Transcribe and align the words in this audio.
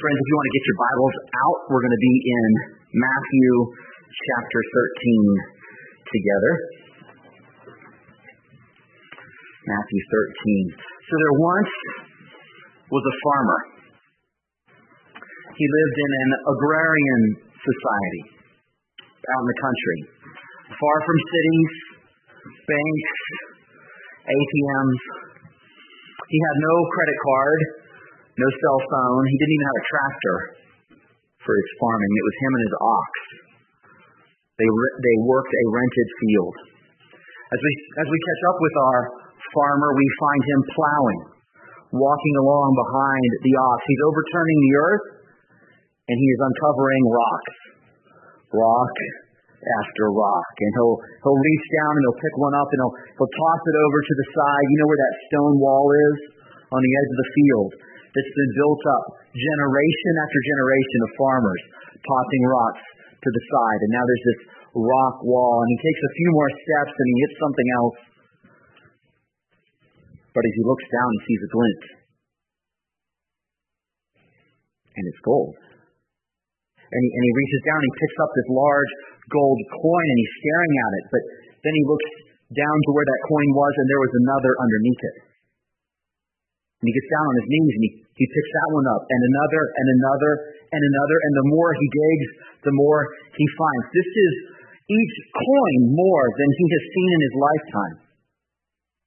Friends, 0.00 0.16
if 0.16 0.28
you 0.32 0.36
want 0.40 0.48
to 0.48 0.56
get 0.56 0.64
your 0.64 0.80
Bibles 0.80 1.16
out, 1.28 1.58
we're 1.68 1.84
going 1.84 1.92
to 1.92 2.04
be 2.08 2.16
in 2.24 2.50
Matthew 3.04 3.50
chapter 4.08 4.60
13 4.96 6.08
together. 6.08 6.52
Matthew 9.60 10.00
13. 10.72 10.80
So 11.04 11.12
there 11.20 11.36
once 11.36 11.72
was 12.88 13.04
a 13.04 13.14
farmer. 13.28 13.60
He 15.52 15.66
lived 15.68 15.96
in 16.00 16.10
an 16.16 16.30
agrarian 16.48 17.22
society 17.60 18.24
out 19.04 19.40
in 19.44 19.48
the 19.52 19.60
country, 19.60 19.98
far 20.80 20.96
from 21.04 21.16
cities, 21.28 21.72
banks, 22.56 23.16
ATMs. 24.32 25.00
He 26.24 26.38
had 26.40 26.56
no 26.56 26.74
credit 26.88 27.18
card 27.20 27.79
no 28.40 28.50
cell 28.56 28.80
phone. 28.88 29.22
He 29.28 29.36
didn't 29.36 29.54
even 29.54 29.68
have 29.68 29.80
a 29.80 29.86
tractor 29.92 30.36
for 31.44 31.52
his 31.52 31.68
farming. 31.76 32.12
It 32.16 32.24
was 32.24 32.36
him 32.40 32.52
and 32.56 32.64
his 32.64 32.76
ox. 32.80 33.12
They, 34.56 34.68
they 34.68 35.16
worked 35.24 35.52
a 35.52 35.64
rented 35.72 36.08
field. 36.20 36.56
As 37.50 37.60
we, 37.60 37.72
as 38.00 38.06
we 38.08 38.18
catch 38.20 38.42
up 38.52 38.58
with 38.60 38.76
our 38.76 39.00
farmer, 39.56 39.90
we 39.96 40.06
find 40.20 40.42
him 40.44 40.60
plowing, 40.70 41.20
walking 41.96 42.36
along 42.44 42.70
behind 42.76 43.30
the 43.40 43.54
ox. 43.56 43.78
He's 43.88 44.04
overturning 44.04 44.58
the 44.60 44.74
earth 44.78 45.06
and 46.06 46.16
he 46.16 46.28
is 46.28 46.40
uncovering 46.44 47.04
rocks. 47.08 47.56
Rock 48.50 48.96
after 49.60 50.08
rock. 50.12 50.52
And 50.60 50.72
he'll, 50.76 50.96
he'll 51.24 51.40
reach 51.40 51.66
down 51.80 51.92
and 51.92 52.02
he'll 52.08 52.22
pick 52.22 52.34
one 52.40 52.56
up 52.56 52.68
and 52.72 52.78
he'll, 52.80 52.96
he'll 53.16 53.34
toss 53.36 53.62
it 53.64 53.76
over 53.76 53.98
to 54.00 54.14
the 54.16 54.26
side. 54.32 54.64
You 54.70 54.76
know 54.80 54.88
where 54.88 55.02
that 55.04 55.16
stone 55.28 55.56
wall 55.60 55.86
is? 55.88 56.16
On 56.70 56.78
the 56.78 56.92
edge 57.02 57.10
of 57.10 57.18
the 57.18 57.30
field 57.34 57.70
that's 58.10 58.34
been 58.34 58.52
built 58.58 58.82
up 58.90 59.04
generation 59.30 60.12
after 60.18 60.38
generation 60.42 61.00
of 61.06 61.10
farmers 61.14 61.62
tossing 62.02 62.44
rocks 62.50 62.84
to 63.22 63.28
the 63.30 63.42
side. 63.44 63.80
And 63.86 63.90
now 63.94 64.04
there's 64.04 64.26
this 64.26 64.42
rock 64.74 65.16
wall, 65.22 65.62
and 65.62 65.70
he 65.70 65.78
takes 65.82 66.02
a 66.02 66.12
few 66.16 66.30
more 66.34 66.50
steps 66.50 66.94
and 66.94 67.06
he 67.06 67.16
hits 67.22 67.36
something 67.38 67.68
else. 67.78 67.98
But 70.30 70.46
as 70.46 70.54
he 70.54 70.62
looks 70.62 70.86
down, 70.90 71.08
he 71.10 71.20
sees 71.26 71.42
a 71.42 71.50
glint. 71.50 71.82
And 74.94 75.04
it's 75.10 75.22
gold. 75.26 75.54
And 76.90 77.00
he, 77.02 77.10
and 77.14 77.22
he 77.22 77.32
reaches 77.34 77.62
down, 77.66 77.78
he 77.82 77.92
picks 77.98 78.18
up 78.18 78.30
this 78.34 78.50
large 78.50 78.92
gold 79.30 79.58
coin, 79.78 80.06
and 80.10 80.18
he's 80.18 80.34
staring 80.42 80.74
at 80.74 80.92
it. 80.98 81.04
But 81.14 81.22
then 81.62 81.74
he 81.78 81.84
looks 81.86 82.08
down 82.50 82.76
to 82.82 82.90
where 82.94 83.06
that 83.06 83.22
coin 83.30 83.48
was, 83.54 83.74
and 83.78 83.86
there 83.86 84.02
was 84.02 84.14
another 84.26 84.52
underneath 84.58 85.02
it. 85.06 85.16
And 86.82 86.86
he 86.88 86.94
gets 86.96 87.10
down 87.12 87.26
on 87.28 87.36
his 87.36 87.48
knees 87.50 87.74
and 87.76 87.84
he, 87.84 87.90
he 88.14 88.24
picks 88.26 88.52
that 88.52 88.68
one 88.74 88.88
up 88.90 89.02
and 89.06 89.20
another 89.32 89.62
and 89.70 89.88
another 89.96 90.32
and 90.70 90.82
another. 90.82 91.16
And 91.24 91.34
the 91.38 91.48
more 91.54 91.70
he 91.72 91.86
digs, 91.88 92.28
the 92.66 92.74
more 92.74 93.00
he 93.34 93.46
finds. 93.56 93.86
This 93.94 94.10
is 94.10 94.34
each 94.90 95.16
coin 95.34 95.76
more 95.94 96.24
than 96.34 96.50
he 96.50 96.66
has 96.66 96.84
seen 96.90 97.10
in 97.14 97.20
his 97.22 97.34
lifetime. 97.38 97.96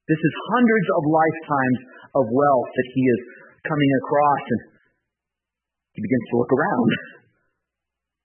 This 0.08 0.20
is 0.20 0.34
hundreds 0.52 0.88
of 1.00 1.02
lifetimes 1.08 1.80
of 2.16 2.24
wealth 2.32 2.70
that 2.76 2.88
he 2.92 3.04
is 3.04 3.22
coming 3.64 3.92
across. 4.04 4.44
And 4.44 4.62
he 5.96 6.00
begins 6.02 6.26
to 6.34 6.36
look 6.42 6.52
around. 6.52 6.90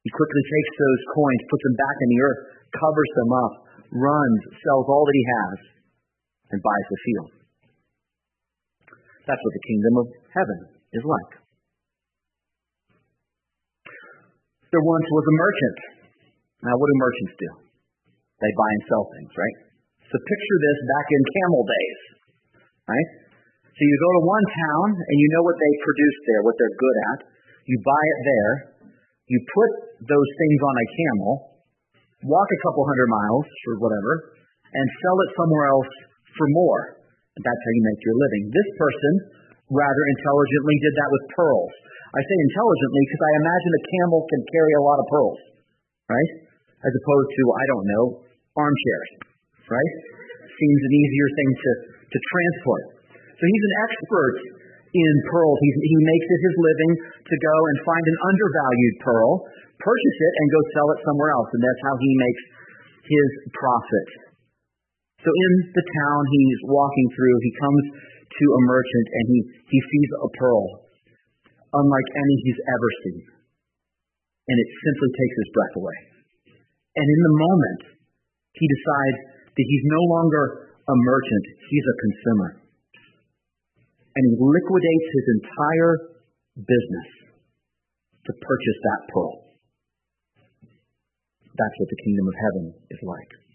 He 0.03 0.11
quickly 0.11 0.45
takes 0.47 0.73
those 0.79 1.03
coins, 1.15 1.43
puts 1.53 1.65
them 1.69 1.77
back 1.77 1.97
in 2.01 2.09
the 2.17 2.21
earth, 2.25 2.41
covers 2.75 3.11
them 3.19 3.31
up, 3.35 3.55
runs, 3.93 4.41
sells 4.65 4.87
all 4.89 5.05
that 5.05 5.19
he 5.19 5.27
has, 5.27 5.57
and 6.55 6.59
buys 6.65 6.87
the 6.89 7.01
field. 7.05 7.38
That's 9.29 9.43
what 9.45 9.53
the 9.53 9.65
kingdom 9.69 9.95
of 10.01 10.07
heaven 10.33 10.59
is 10.97 11.05
like. 11.05 11.33
There 14.73 14.85
once 14.85 15.09
was 15.13 15.27
a 15.29 15.37
merchant. 15.37 15.79
Now, 16.65 16.75
what 16.81 16.89
do 16.89 16.97
merchants 16.97 17.35
do? 17.37 17.51
They 18.41 18.53
buy 18.57 18.71
and 18.73 18.85
sell 18.89 19.05
things, 19.13 19.33
right? 19.37 19.57
So 20.09 20.17
picture 20.17 20.59
this 20.65 20.79
back 20.89 21.07
in 21.13 21.21
camel 21.29 21.63
days, 21.69 22.01
right? 22.89 23.11
So 23.69 23.81
you 23.85 23.97
go 24.01 24.11
to 24.17 24.23
one 24.25 24.47
town 24.49 24.87
and 24.97 25.17
you 25.21 25.29
know 25.37 25.45
what 25.45 25.61
they 25.61 25.73
produce 25.85 26.19
there, 26.25 26.41
what 26.43 26.57
they're 26.57 26.79
good 26.81 26.99
at. 27.15 27.19
You 27.69 27.77
buy 27.85 28.03
it 28.03 28.21
there. 28.25 28.53
You 29.29 29.39
put 29.45 29.71
those 30.09 30.31
things 30.41 30.61
on 30.65 30.75
a 30.75 30.87
camel, 30.89 31.33
walk 32.25 32.49
a 32.49 32.61
couple 32.65 32.83
hundred 32.89 33.09
miles 33.13 33.47
or 33.69 33.75
whatever, 33.85 34.13
and 34.73 34.87
sell 35.05 35.17
it 35.21 35.31
somewhere 35.37 35.67
else 35.69 35.93
for 36.33 36.49
more. 36.57 36.98
That's 37.39 37.63
how 37.63 37.73
you 37.73 37.85
make 37.87 38.01
your 38.03 38.17
living. 38.19 38.43
This 38.51 38.69
person 38.79 39.13
rather 39.71 40.05
intelligently 40.17 40.77
did 40.81 40.95
that 40.99 41.11
with 41.13 41.25
pearls. 41.37 41.73
I 42.09 42.21
say 42.25 42.37
intelligently 42.41 43.03
because 43.05 43.23
I 43.23 43.33
imagine 43.37 43.73
a 43.73 43.85
camel 43.85 44.21
can 44.33 44.41
carry 44.49 44.73
a 44.81 44.83
lot 44.83 44.99
of 44.99 45.07
pearls, 45.13 45.41
right? 46.09 46.31
As 46.81 46.93
opposed 46.95 47.31
to, 47.37 47.43
I 47.53 47.65
don't 47.69 47.87
know, 47.87 48.05
armchairs, 48.57 49.11
right? 49.69 49.93
Seems 50.49 50.81
an 50.89 50.95
easier 50.97 51.29
thing 51.37 51.51
to, 51.53 51.71
to 52.17 52.19
transport. 52.19 52.85
So 53.13 53.43
he's 53.45 53.65
an 53.69 53.77
expert 53.87 54.37
in 54.89 55.13
pearls. 55.29 55.59
He's, 55.61 55.79
he 55.85 55.97
makes 56.01 56.27
it 56.33 56.41
his 56.49 56.57
living 56.59 56.93
to 57.29 57.37
go 57.45 57.57
and 57.71 57.77
find 57.85 58.05
an 58.09 58.19
undervalued 58.25 58.97
pearl, 59.05 59.31
purchase 59.77 60.19
it, 60.19 60.33
and 60.33 60.47
go 60.49 60.61
sell 60.75 60.89
it 60.97 61.01
somewhere 61.05 61.31
else. 61.37 61.51
And 61.53 61.61
that's 61.61 61.83
how 61.85 61.95
he 62.01 62.11
makes 62.17 62.43
his 63.05 63.31
profit. 63.53 64.28
So 65.19 65.31
in 65.35 65.53
the 65.75 65.87
town 65.87 66.21
he's 66.31 66.61
walking 66.71 67.09
through, 67.15 67.37
he 67.43 67.53
comes 67.59 67.85
to 68.29 68.45
a 68.55 68.61
merchant 68.71 69.07
and 69.19 69.25
he, 69.27 69.39
he 69.67 69.81
sees 69.83 70.11
a 70.15 70.31
pearl, 70.39 70.87
unlike 71.75 72.09
any 72.15 72.37
he's 72.47 72.63
ever 72.63 72.91
seen. 73.03 73.25
And 74.49 74.57
it 74.57 74.69
simply 74.71 75.11
takes 75.11 75.37
his 75.43 75.51
breath 75.53 75.75
away. 75.77 75.99
And 76.97 77.07
in 77.07 77.21
the 77.21 77.35
moment, 77.35 77.81
he 78.55 78.67
decides 78.67 79.19
that 79.59 79.67
he's 79.67 79.87
no 79.91 80.03
longer 80.07 80.45
a 80.87 80.97
merchant, 80.97 81.45
he's 81.67 81.87
a 81.87 81.97
consumer. 81.99 82.51
And 84.15 84.23
he 84.23 84.35
liquidates 84.39 85.09
his 85.15 85.27
entire 85.43 85.93
business 86.63 87.09
to 88.23 88.33
purchase 88.39 88.79
that 88.87 89.01
pearl. 89.13 89.35
That's 91.59 91.77
what 91.79 91.91
the 91.91 92.01
kingdom 92.07 92.27
of 92.31 92.37
heaven 92.39 92.65
is 92.95 93.03
like. 93.03 93.48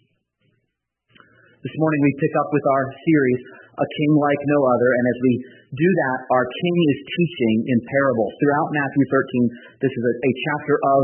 This 1.64 1.80
morning 1.80 2.04
we 2.04 2.12
pick 2.20 2.36
up 2.44 2.52
with 2.52 2.66
our 2.68 2.86
series, 3.08 3.40
A 3.80 3.88
King 3.88 4.12
Like 4.20 4.42
No 4.52 4.68
Other, 4.68 4.90
and 5.00 5.06
as 5.08 5.20
we 5.24 5.34
do 5.72 5.90
that, 5.96 6.20
our 6.36 6.44
King 6.44 6.76
is 6.92 7.00
teaching 7.08 7.56
in 7.72 7.80
parables. 7.88 8.36
Throughout 8.36 8.68
Matthew 8.76 9.04
13, 9.08 9.80
this 9.80 9.94
is 9.96 10.04
a, 10.04 10.14
a 10.28 10.32
chapter 10.44 10.76
of 10.76 11.02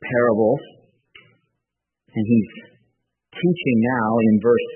parables, 0.00 0.62
and 2.16 2.24
he's 2.24 2.52
teaching 3.28 3.76
now 3.84 4.08
in 4.24 4.34
verse 4.40 4.68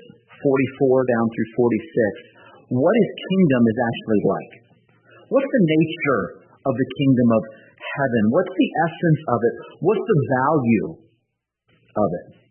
44 0.45 1.09
down 1.09 1.25
through 1.33 1.49
46 1.57 2.77
what 2.77 2.93
his 2.93 3.11
kingdom 3.17 3.61
is 3.65 3.77
actually 3.81 4.21
like. 4.29 4.53
What's 5.33 5.49
the 5.49 5.65
nature 5.65 6.21
of 6.69 6.73
the 6.77 6.89
kingdom 7.01 7.29
of 7.33 7.43
heaven? 7.81 8.23
What's 8.29 8.53
the 8.53 8.69
essence 8.77 9.21
of 9.33 9.39
it? 9.41 9.55
What's 9.81 10.05
the 10.05 10.19
value 10.37 10.87
of 11.97 12.09
it? 12.13 12.44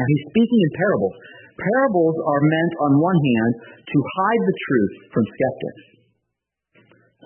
Now 0.00 0.08
he's 0.08 0.24
speaking 0.32 0.60
in 0.64 0.72
parables. 0.80 1.16
Parables 1.60 2.16
are 2.24 2.40
meant, 2.40 2.72
on 2.88 3.04
one 3.04 3.20
hand, 3.20 3.52
to 3.84 3.98
hide 4.00 4.42
the 4.48 4.56
truth 4.56 4.94
from 5.12 5.24
skeptics, 5.28 5.84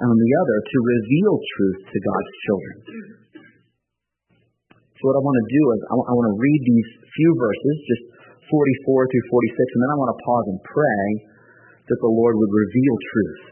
and 0.03 0.11
on 0.11 0.19
the 0.19 0.33
other, 0.43 0.59
to 0.59 0.79
reveal 0.83 1.35
truth 1.55 1.81
to 1.87 1.99
God's 2.03 2.33
children. 2.43 2.75
So 4.75 5.03
what 5.07 5.15
I 5.15 5.23
want 5.23 5.39
to 5.39 5.49
do 5.55 5.63
is 5.71 5.81
I 5.87 6.13
want 6.19 6.29
to 6.35 6.37
read 6.41 6.61
these 6.67 6.91
few 7.15 7.31
verses, 7.39 7.77
just 7.95 8.05
44 8.51 9.07
through 9.07 9.27
46, 9.31 9.55
and 9.55 9.81
then 9.87 9.95
I 9.95 9.99
want 10.03 10.11
to 10.11 10.19
pause 10.27 10.47
and 10.51 10.59
pray 10.67 11.07
that 11.95 11.99
the 12.03 12.11
Lord 12.11 12.35
would 12.35 12.51
reveal 12.51 12.95
truth 12.99 13.43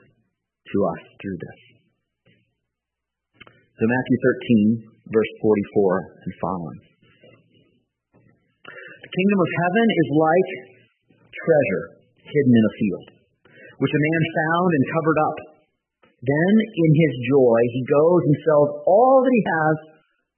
to 0.67 0.77
us 0.99 1.03
through 1.23 1.39
this. 1.39 1.61
So 3.55 3.83
Matthew 3.87 4.19
13, 4.91 5.15
verse 5.15 5.33
44 5.47 6.11
and 6.27 6.35
following 6.43 6.81
kingdom 9.13 9.39
of 9.41 9.51
heaven 9.61 9.87
is 9.93 10.09
like 10.17 10.51
treasure 11.33 11.85
hidden 12.25 12.55
in 12.57 12.65
a 12.65 12.77
field, 12.81 13.07
which 13.77 13.93
a 13.93 14.05
man 14.05 14.23
found 14.33 14.71
and 14.73 14.85
covered 14.93 15.21
up. 15.21 15.39
Then, 16.23 16.53
in 16.55 16.91
his 16.97 17.15
joy, 17.35 17.61
he 17.75 17.83
goes 17.83 18.23
and 18.31 18.37
sells 18.47 18.71
all 18.87 19.27
that 19.27 19.35
he 19.35 19.43
has 19.43 19.77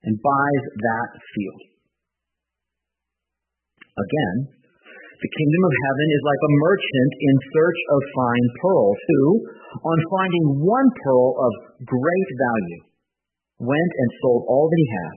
and 0.09 0.15
buys 0.17 0.65
that 0.81 1.11
field. 1.37 1.63
Again, 3.95 4.37
the 5.21 5.35
kingdom 5.41 5.63
of 5.65 5.75
heaven 5.89 6.09
is 6.11 6.25
like 6.25 6.43
a 6.45 6.57
merchant 6.61 7.13
in 7.21 7.35
search 7.53 7.81
of 7.95 8.01
fine 8.17 8.47
pearls, 8.61 8.99
who, 9.09 9.23
on 9.87 9.99
finding 10.11 10.47
one 10.67 10.89
pearl 11.05 11.29
of 11.39 11.53
great 11.85 12.31
value, 12.37 12.83
went 13.61 13.93
and 13.93 14.11
sold 14.21 14.45
all 14.49 14.67
that 14.67 14.81
he 14.81 14.89
had 14.89 15.17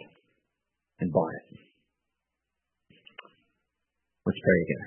and 1.02 1.12
bought 1.12 1.34
it. 1.42 1.47
Let's 4.28 4.44
pray 4.44 4.60
again. 4.60 4.86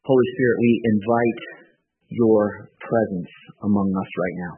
Holy 0.00 0.28
Spirit, 0.32 0.56
we 0.64 0.72
invite 0.80 1.42
your 2.08 2.72
presence 2.80 3.32
among 3.60 3.92
us 3.92 4.10
right 4.16 4.36
now. 4.48 4.54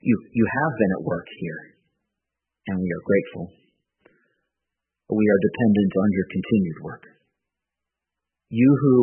You, 0.00 0.16
you 0.32 0.44
have 0.48 0.72
been 0.80 0.92
at 0.96 1.04
work 1.04 1.28
here, 1.36 1.60
and 2.72 2.80
we 2.80 2.88
are 2.96 3.04
grateful. 3.04 3.44
We 5.12 5.26
are 5.28 5.40
dependent 5.52 5.92
on 6.00 6.08
your 6.16 6.28
continued 6.32 6.78
work. 6.80 7.04
You 8.56 8.70
who 8.80 8.96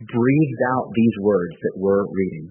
breathed 0.00 0.62
out 0.80 0.96
these 0.96 1.16
words 1.20 1.60
that 1.60 1.76
we're 1.76 2.08
reading, 2.08 2.48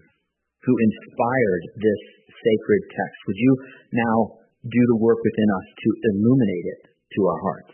who 0.70 0.74
inspired 0.86 1.64
this 1.82 2.02
sacred 2.30 2.82
text, 2.94 3.18
would 3.26 3.42
you 3.42 3.54
now 3.90 4.38
do 4.62 4.82
the 4.94 5.02
work 5.02 5.18
within 5.18 5.50
us 5.50 5.68
to 5.82 5.90
illuminate 6.14 6.70
it 6.78 6.95
to 7.16 7.22
our 7.28 7.40
hearts? 7.40 7.74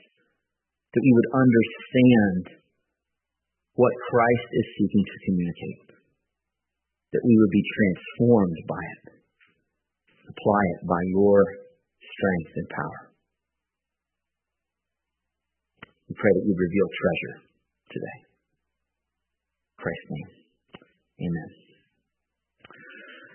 That 0.94 1.04
we 1.04 1.14
would 1.16 1.30
understand 1.34 2.62
what 3.76 3.94
Christ 4.12 4.50
is 4.52 4.68
seeking 4.78 5.06
to 5.08 5.18
communicate. 5.26 5.82
That 7.16 7.24
we 7.24 7.36
would 7.36 7.54
be 7.54 7.64
transformed 7.66 8.60
by 8.68 8.84
it. 8.84 9.04
Apply 10.30 10.62
it 10.78 10.82
by 10.88 11.02
your 11.12 11.44
strength 12.00 12.54
and 12.56 12.68
power. 12.72 13.02
We 16.08 16.16
pray 16.20 16.32
that 16.36 16.44
you 16.44 16.56
reveal 16.56 16.88
treasure 16.92 17.36
today. 17.92 18.18
Christ's 19.80 20.10
name. 20.12 20.32
Amen. 21.24 21.50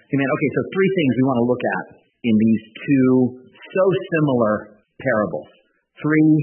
Amen. 0.07 0.29
Okay, 0.31 0.51
so 0.55 0.61
three 0.71 0.91
things 0.95 1.13
we 1.17 1.27
want 1.27 1.39
to 1.41 1.49
look 1.49 1.65
at 1.65 1.85
in 2.23 2.35
these 2.37 2.65
two 2.77 3.13
so 3.51 3.85
similar 4.15 4.55
parables. 5.01 5.51
Three 6.03 6.35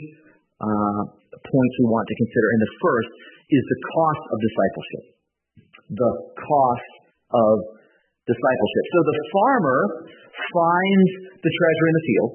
uh, 0.61 1.01
points 1.33 1.73
we 1.81 1.87
want 1.89 2.05
to 2.07 2.15
consider. 2.17 2.47
And 2.53 2.61
the 2.63 2.73
first 2.81 3.11
is 3.51 3.63
the 3.63 3.79
cost 3.93 4.23
of 4.33 4.37
discipleship. 4.41 5.03
The 5.93 6.13
cost 6.41 6.91
of 7.33 7.55
discipleship. 8.25 8.83
So 8.93 8.99
the 9.03 9.17
farmer 9.29 9.79
finds 10.33 11.11
the 11.37 11.51
treasure 11.51 11.87
in 11.91 11.95
the 11.95 12.05
field, 12.07 12.31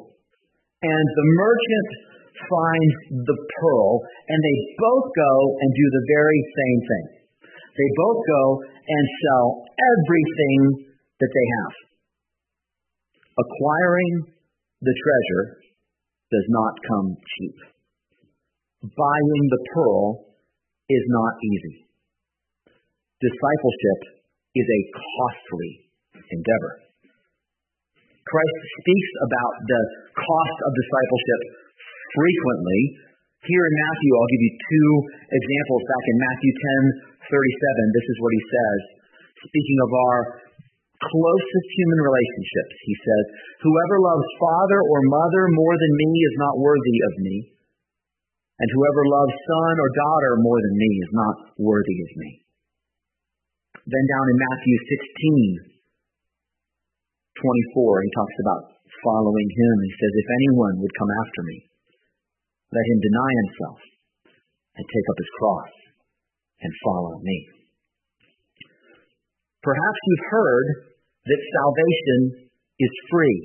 and 0.85 1.05
the 1.11 1.27
merchant 1.35 1.89
finds 2.39 2.95
the 3.27 3.39
pearl, 3.59 3.89
and 4.31 4.39
they 4.39 4.57
both 4.79 5.07
go 5.11 5.33
and 5.59 5.69
do 5.75 5.87
the 5.91 6.05
very 6.07 6.41
same 6.55 6.81
thing. 6.87 7.07
They 7.51 7.91
both 7.99 8.21
go 8.27 8.45
and 8.63 9.05
sell 9.27 9.47
everything 9.75 10.59
that 11.19 11.33
they 11.35 11.47
have. 11.59 11.75
Acquiring 13.39 14.35
the 14.83 14.95
treasure 14.95 15.58
does 16.29 16.49
not 16.49 16.75
come 16.85 17.09
cheap. 17.17 17.57
Buying 18.85 19.45
the 19.51 19.63
pearl 19.75 20.37
is 20.89 21.05
not 21.09 21.33
easy. 21.41 21.89
Discipleship 23.19 24.01
is 24.55 24.67
a 24.69 24.81
costly 24.95 25.71
endeavor. 26.31 26.89
Christ 28.29 28.59
speaks 28.85 29.11
about 29.25 29.55
the 29.65 29.83
cost 30.15 30.59
of 30.69 30.71
discipleship 30.77 31.41
frequently. 32.13 32.81
Here 33.49 33.65
in 33.65 33.75
Matthew, 33.89 34.11
I'll 34.13 34.33
give 34.35 34.45
you 34.45 34.55
two 34.59 34.91
examples. 35.33 35.83
Back 35.89 36.05
in 36.13 36.17
Matthew 36.21 36.53
10 36.53 37.09
37, 37.29 37.97
this 37.97 38.07
is 38.09 38.17
what 38.21 38.33
he 38.37 38.43
says. 38.45 38.81
Speaking 39.49 39.79
of 39.85 39.91
our 39.95 40.19
closest 40.99 41.69
human 41.79 42.01
relationships, 42.03 42.75
he 42.83 42.95
says, 42.99 43.25
Whoever 43.63 43.97
loves 44.03 44.41
father 44.43 44.81
or 44.83 45.01
mother 45.07 45.45
more 45.55 45.77
than 45.79 45.93
me 45.95 46.11
is 46.11 46.37
not 46.43 46.59
worthy 46.59 46.99
of 47.07 47.15
me. 47.23 47.37
And 48.59 48.69
whoever 48.75 49.03
loves 49.07 49.35
son 49.47 49.75
or 49.79 49.91
daughter 49.95 50.33
more 50.43 50.59
than 50.59 50.75
me 50.75 50.91
is 50.99 51.13
not 51.15 51.37
worthy 51.63 51.99
of 52.03 52.11
me. 52.19 52.31
Then 53.87 54.05
down 54.11 54.27
in 54.27 54.43
Matthew 54.43 54.77
16, 55.71 55.79
24, 57.39 58.03
he 58.03 58.11
talks 58.19 58.39
about 58.43 58.63
following 59.07 59.49
him. 59.49 59.75
He 59.87 59.95
says, 59.95 60.13
If 60.19 60.29
anyone 60.43 60.83
would 60.83 60.99
come 60.99 61.13
after 61.23 61.41
me, 61.47 61.59
let 62.75 62.85
him 62.91 62.99
deny 62.99 63.31
himself 63.47 63.81
and 64.75 64.85
take 64.85 65.07
up 65.07 65.19
his 65.23 65.33
cross 65.39 65.73
and 66.67 66.83
follow 66.83 67.15
me. 67.23 67.39
Perhaps 69.63 70.01
you've 70.03 70.31
heard 70.35 70.67
that 71.27 71.41
salvation 71.59 72.51
is 72.79 72.93
free. 73.11 73.39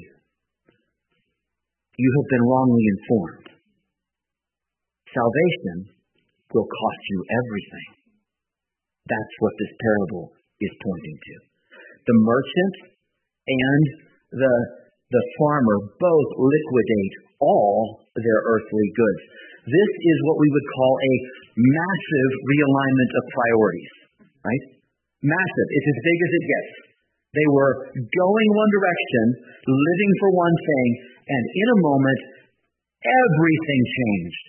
You 1.98 2.10
have 2.10 2.28
been 2.30 2.46
wrongly 2.50 2.86
informed. 2.98 3.48
Salvation 5.14 5.94
will 6.54 6.66
cost 6.66 7.02
you 7.10 7.20
everything. 7.38 7.90
That's 9.06 9.36
what 9.42 9.54
this 9.62 9.74
parable 9.78 10.34
is 10.62 10.74
pointing 10.82 11.18
to. 11.22 11.36
The 12.08 12.18
merchant 12.24 12.76
and 13.46 13.84
the, 14.32 14.54
the 15.12 15.24
farmer 15.38 15.78
both 16.02 16.30
liquidate 16.40 17.16
all 17.44 18.08
their 18.16 18.40
earthly 18.42 18.88
goods. 18.96 19.24
This 19.64 19.92
is 20.02 20.18
what 20.28 20.40
we 20.40 20.50
would 20.50 20.68
call 20.76 20.94
a 20.98 21.14
massive 21.56 22.32
realignment 22.42 23.12
of 23.16 23.24
priorities, 23.32 23.94
right? 24.44 24.64
Massive. 25.24 25.68
It's 25.72 25.90
as 25.94 26.00
big 26.04 26.20
as 26.20 26.32
it 26.34 26.46
gets. 26.48 26.72
They 27.34 27.50
were 27.50 27.74
going 27.98 28.50
one 28.54 28.72
direction, 28.78 29.26
living 29.66 30.12
for 30.22 30.30
one 30.38 30.54
thing, 30.54 30.90
and 31.34 31.44
in 31.50 31.68
a 31.74 31.82
moment, 31.82 32.20
everything 33.02 33.82
changed. 33.90 34.44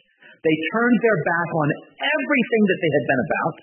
They 0.44 0.56
turned 0.76 0.98
their 1.00 1.20
back 1.24 1.48
on 1.56 1.68
everything 1.96 2.62
that 2.68 2.80
they 2.84 2.92
had 2.92 3.04
been 3.08 3.22
about 3.24 3.54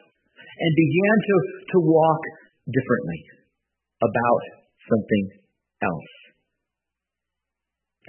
and 0.41 0.71
began 0.73 1.18
to, 1.21 1.35
to 1.69 1.77
walk 1.85 2.21
differently 2.65 3.21
about 4.01 4.44
something 4.89 5.25
else. 5.85 6.12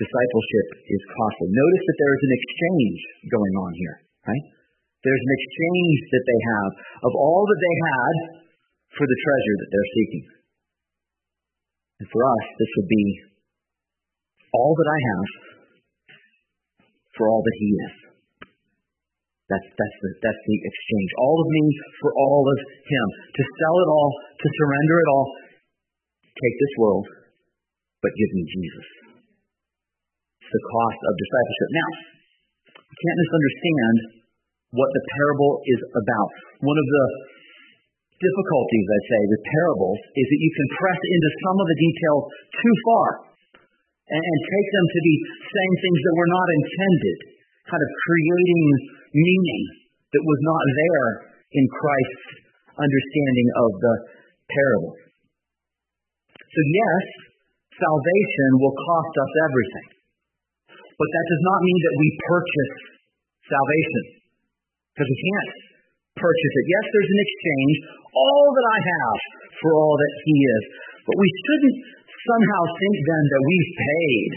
Discipleship 0.01 0.67
is 0.89 1.03
costly. 1.13 1.49
Notice 1.53 1.85
that 1.85 1.99
there 2.01 2.15
is 2.17 2.25
an 2.25 2.35
exchange 2.41 3.01
going 3.29 3.55
on 3.61 3.73
here, 3.77 3.97
right? 4.25 4.47
There's 5.05 5.25
an 5.29 5.35
exchange 5.37 5.99
that 6.09 6.25
they 6.25 6.41
have 6.57 6.73
of 7.05 7.13
all 7.21 7.45
that 7.45 7.61
they 7.61 7.77
had 7.85 8.15
for 8.97 9.05
the 9.05 9.19
treasure 9.21 9.57
that 9.61 9.69
they're 9.69 9.93
seeking. 9.93 10.25
And 12.03 12.11
for 12.11 12.23
us, 12.27 12.47
this 12.59 12.73
would 12.83 12.91
be 12.91 13.07
all 14.59 14.75
that 14.75 14.91
I 14.91 14.99
have 15.07 15.29
for 17.15 17.31
all 17.31 17.39
that 17.47 17.57
He 17.63 17.69
is. 17.79 17.95
That's, 19.47 19.69
that's, 19.71 19.99
the, 20.03 20.11
that's 20.19 20.43
the 20.43 20.59
exchange. 20.67 21.11
All 21.23 21.39
of 21.39 21.47
me 21.47 21.65
for 22.03 22.11
all 22.19 22.43
of 22.43 22.59
Him. 22.59 23.07
To 23.39 23.43
sell 23.55 23.77
it 23.87 23.89
all, 23.95 24.11
to 24.19 24.47
surrender 24.51 24.97
it 24.99 25.09
all. 25.15 25.29
Take 26.27 26.57
this 26.59 26.75
world, 26.83 27.07
but 28.03 28.11
give 28.19 28.31
me 28.35 28.43
Jesus. 28.51 28.87
It's 30.43 30.51
the 30.59 30.65
cost 30.75 31.01
of 31.07 31.13
discipleship. 31.23 31.71
Now, 31.71 31.91
you 32.83 32.97
can't 32.99 33.21
misunderstand 33.23 33.97
what 34.75 34.91
the 34.91 35.03
parable 35.07 35.53
is 35.71 35.81
about. 36.03 36.31
One 36.67 36.79
of 36.83 36.89
the 36.91 37.07
difficulties, 38.23 38.87
I'd 38.87 39.09
say, 39.11 39.21
with 39.27 39.43
parables 39.43 40.01
is 40.15 40.27
that 40.31 40.41
you 40.41 40.53
can 40.55 40.69
press 40.79 41.01
into 41.03 41.31
some 41.43 41.57
of 41.59 41.67
the 41.67 41.79
details 41.83 42.23
too 42.55 42.75
far 42.87 43.09
and, 44.07 44.23
and 44.23 44.39
take 44.47 44.69
them 44.71 44.87
to 44.87 45.01
be 45.03 45.15
saying 45.51 45.75
things 45.83 46.01
that 46.07 46.15
were 46.17 46.31
not 46.31 46.49
intended, 46.63 47.19
kind 47.67 47.83
of 47.83 47.91
creating 48.07 48.65
meaning 49.11 49.63
that 50.15 50.23
was 50.23 50.41
not 50.47 50.63
there 50.63 51.09
in 51.53 51.65
Christ's 51.69 52.27
understanding 52.79 53.49
of 53.59 53.71
the 53.83 53.95
parable. 54.49 54.95
So, 56.39 56.61
yes, 56.61 57.05
salvation 57.77 58.51
will 58.61 58.77
cost 58.77 59.13
us 59.19 59.33
everything. 59.51 59.89
But 60.71 61.09
that 61.09 61.27
does 61.27 61.43
not 61.43 61.61
mean 61.65 61.81
that 61.83 61.97
we 61.99 62.09
purchase 62.29 62.75
salvation. 63.49 64.05
Because 64.93 65.09
we 65.09 65.19
can't 65.19 65.72
purchase 66.23 66.55
it. 66.63 66.67
Yes, 66.71 66.85
there's 66.87 67.13
an 67.13 67.23
exchange. 67.27 67.75
All 68.15 68.47
that 68.55 68.67
I 68.71 68.79
have 68.79 69.19
for 69.59 69.71
all 69.75 69.95
that 69.99 70.15
He 70.23 70.37
is. 70.39 70.63
But 71.03 71.19
we 71.19 71.29
shouldn't 71.43 71.77
somehow 72.23 72.63
think 72.79 72.97
then 73.03 73.25
that 73.27 73.43
we've 73.43 73.73
paid 73.75 74.31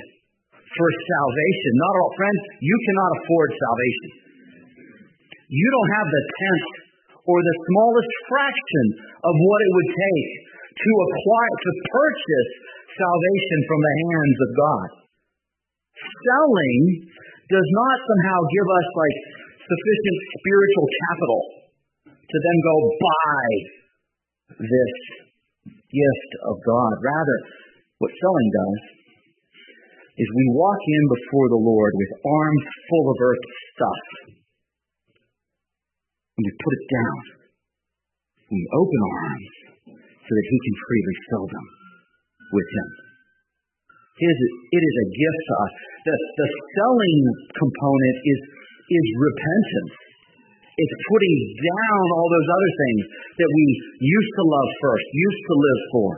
for 0.74 0.88
salvation. 0.90 1.72
Not 1.78 1.94
at 1.94 2.02
all. 2.02 2.14
Friends, 2.18 2.42
you 2.58 2.76
cannot 2.90 3.12
afford 3.22 3.50
salvation. 3.54 4.10
You 5.46 5.68
don't 5.70 5.92
have 6.02 6.08
the 6.10 6.24
tenth 6.26 6.70
or 7.26 7.38
the 7.38 7.58
smallest 7.70 8.12
fraction 8.30 8.86
of 9.22 9.34
what 9.38 9.60
it 9.62 9.72
would 9.78 9.92
take 9.94 10.30
to 10.74 10.92
acquire, 11.06 11.56
to 11.56 11.72
purchase 11.94 12.52
salvation 12.98 13.60
from 13.70 13.80
the 13.80 13.96
hands 14.10 14.38
of 14.42 14.50
God. 14.58 14.88
Selling 15.96 16.82
does 17.46 17.70
not 17.72 17.96
somehow 18.02 18.40
give 18.52 18.68
us 18.68 18.88
like 18.90 19.18
sufficient 19.64 20.18
spiritual 20.42 20.88
capital 20.90 21.42
to 22.26 22.38
then 22.42 22.58
go 22.66 22.76
buy 22.98 23.48
this 24.58 24.96
gift 25.70 26.32
of 26.50 26.56
God. 26.66 26.94
Rather, 27.02 27.38
what 28.02 28.12
selling 28.12 28.50
does 28.52 28.82
is 30.16 30.28
we 30.32 30.48
walk 30.56 30.80
in 30.80 31.04
before 31.12 31.48
the 31.52 31.64
Lord 31.64 31.92
with 31.96 32.12
arms 32.24 32.66
full 32.88 33.06
of 33.12 33.18
earth 33.20 33.46
stuff. 33.76 34.04
And 36.36 36.44
we 36.44 36.52
put 36.52 36.74
it 36.76 36.88
down. 36.92 37.18
We 38.52 38.62
open 38.76 39.00
our 39.00 39.18
arms 39.28 39.56
so 39.98 40.32
that 40.32 40.48
He 40.52 40.58
can 40.60 40.76
freely 40.88 41.16
fill 41.32 41.48
them. 41.52 41.68
with 42.52 42.70
Him. 42.72 42.90
It 44.16 44.32
is, 44.32 44.40
it 44.72 44.84
is 44.88 44.96
a 44.96 45.08
gift 45.12 45.42
to 45.44 45.54
us. 45.60 45.74
The, 46.08 46.16
the 46.16 46.48
selling 46.80 47.20
component 47.52 48.18
is, 48.24 48.42
is 48.88 49.06
repentance. 49.20 49.96
It's 50.76 50.98
putting 51.08 51.38
down 51.56 52.04
all 52.20 52.28
those 52.28 52.50
other 52.52 52.72
things 52.76 53.04
that 53.40 53.52
we 53.52 53.66
used 54.04 54.34
to 54.36 54.44
love 54.44 54.70
first, 54.84 55.08
used 55.08 55.44
to 55.48 55.56
live 55.56 55.82
for, 55.96 56.10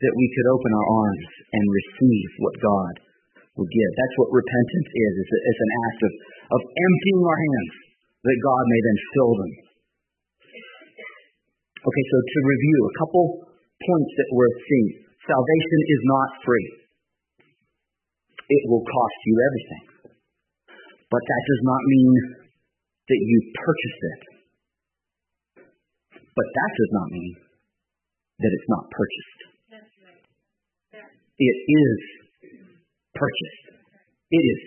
that 0.00 0.14
we 0.16 0.26
could 0.32 0.48
open 0.56 0.72
our 0.72 0.88
arms 0.88 1.26
and 1.52 1.64
receive 1.68 2.28
what 2.40 2.56
God 2.64 2.92
will 3.60 3.68
give. 3.68 3.90
That's 3.92 4.16
what 4.16 4.32
repentance 4.32 4.88
is. 4.88 5.12
It's, 5.20 5.32
a, 5.36 5.40
it's 5.44 5.62
an 5.62 5.72
act 5.84 6.00
of, 6.00 6.12
of 6.56 6.60
emptying 6.64 7.20
our 7.22 7.38
hands 7.38 7.74
that 8.24 8.38
God 8.40 8.64
may 8.64 8.80
then 8.80 8.98
fill 9.12 9.32
them. 9.36 9.52
Okay, 11.82 12.04
so 12.08 12.16
to 12.22 12.38
review, 12.46 12.78
a 12.88 12.98
couple 13.04 13.24
points 13.84 14.12
that 14.16 14.30
we're 14.32 14.56
seeing. 14.64 14.90
Salvation 15.22 15.80
is 15.92 16.02
not 16.08 16.28
free. 16.42 16.68
It 18.48 18.62
will 18.70 18.82
cost 18.86 19.18
you 19.26 19.34
everything. 19.38 19.84
But 21.10 21.22
that 21.22 21.42
does 21.46 21.62
not 21.68 21.82
mean 21.84 22.41
that 23.12 23.20
you 23.20 23.38
purchase 23.52 23.98
it. 24.00 24.20
But 26.32 26.48
that 26.48 26.70
does 26.72 26.92
not 26.96 27.08
mean 27.12 27.36
that 28.40 28.52
it's 28.56 28.70
not 28.72 28.88
purchased. 28.88 29.40
It 31.36 31.56
is 31.68 31.98
purchased. 33.12 33.64
It 34.32 34.44
is 34.48 34.60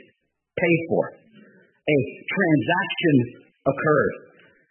paid 0.61 0.79
for. 0.93 1.03
A 1.09 1.97
transaction 2.21 3.15
occurred. 3.65 4.13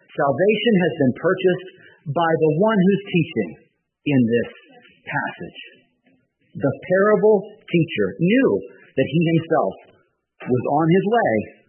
Salvation 0.06 0.74
has 0.78 0.94
been 1.02 1.14
purchased 1.18 1.66
by 2.14 2.30
the 2.30 2.52
one 2.62 2.78
who's 2.78 3.04
teaching 3.10 3.50
in 4.06 4.20
this 4.22 4.50
passage. 5.02 5.60
The 6.54 6.74
parable 6.86 7.42
teacher 7.66 8.06
knew 8.22 8.50
that 8.94 9.08
he 9.10 9.20
himself 9.34 9.74
was 10.46 10.64
on 10.70 10.86
his 10.86 11.06
way 11.10 11.63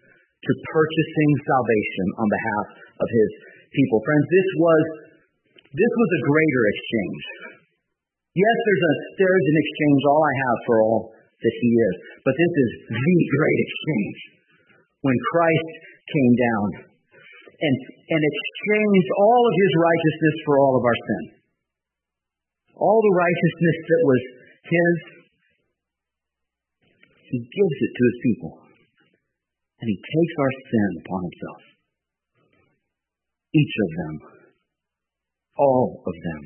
to 0.45 0.51
purchasing 0.69 1.31
salvation 1.49 2.07
on 2.21 2.27
behalf 2.29 2.65
of 3.01 3.07
his 3.09 3.29
people. 3.73 3.97
Friends, 4.05 4.25
this 4.29 4.49
was 4.61 4.83
this 5.75 5.93
was 5.97 6.09
a 6.15 6.21
greater 6.23 6.63
exchange. 6.71 7.23
Yes, 8.37 8.57
there's 8.63 8.85
a 8.85 8.93
there's 9.19 9.47
an 9.49 9.57
exchange 9.59 10.01
all 10.07 10.23
I 10.23 10.35
have 10.45 10.59
for 10.69 10.75
all 10.85 11.01
that 11.11 11.55
he 11.59 11.69
is. 11.69 11.95
But 12.23 12.35
this 12.37 12.53
is 12.53 12.71
the 12.93 13.17
great 13.37 13.59
exchange. 13.65 14.17
When 15.01 15.17
Christ 15.33 15.71
came 16.09 16.33
down 16.33 16.67
and, 17.55 17.75
and 18.09 18.21
exchanged 18.21 19.09
all 19.15 19.41
of 19.47 19.53
his 19.55 19.71
righteousness 19.79 20.35
for 20.45 20.55
all 20.59 20.73
of 20.77 20.83
our 20.83 20.99
sin. 20.99 21.23
All 22.75 22.99
the 22.99 23.15
righteousness 23.15 23.77
that 23.87 24.01
was 24.03 24.21
his, 24.65 24.95
he 27.31 27.39
gives 27.39 27.77
it 27.79 27.91
to 27.95 28.03
his 28.03 28.17
people. 28.19 28.64
And 29.79 29.87
he 29.91 29.97
takes 29.99 30.35
our 30.39 30.53
sin 30.71 30.89
upon 31.03 31.21
himself. 31.27 31.61
Each 33.55 33.75
of 33.83 33.89
them. 33.95 34.15
All 35.57 36.03
of 36.05 36.15
them. 36.15 36.41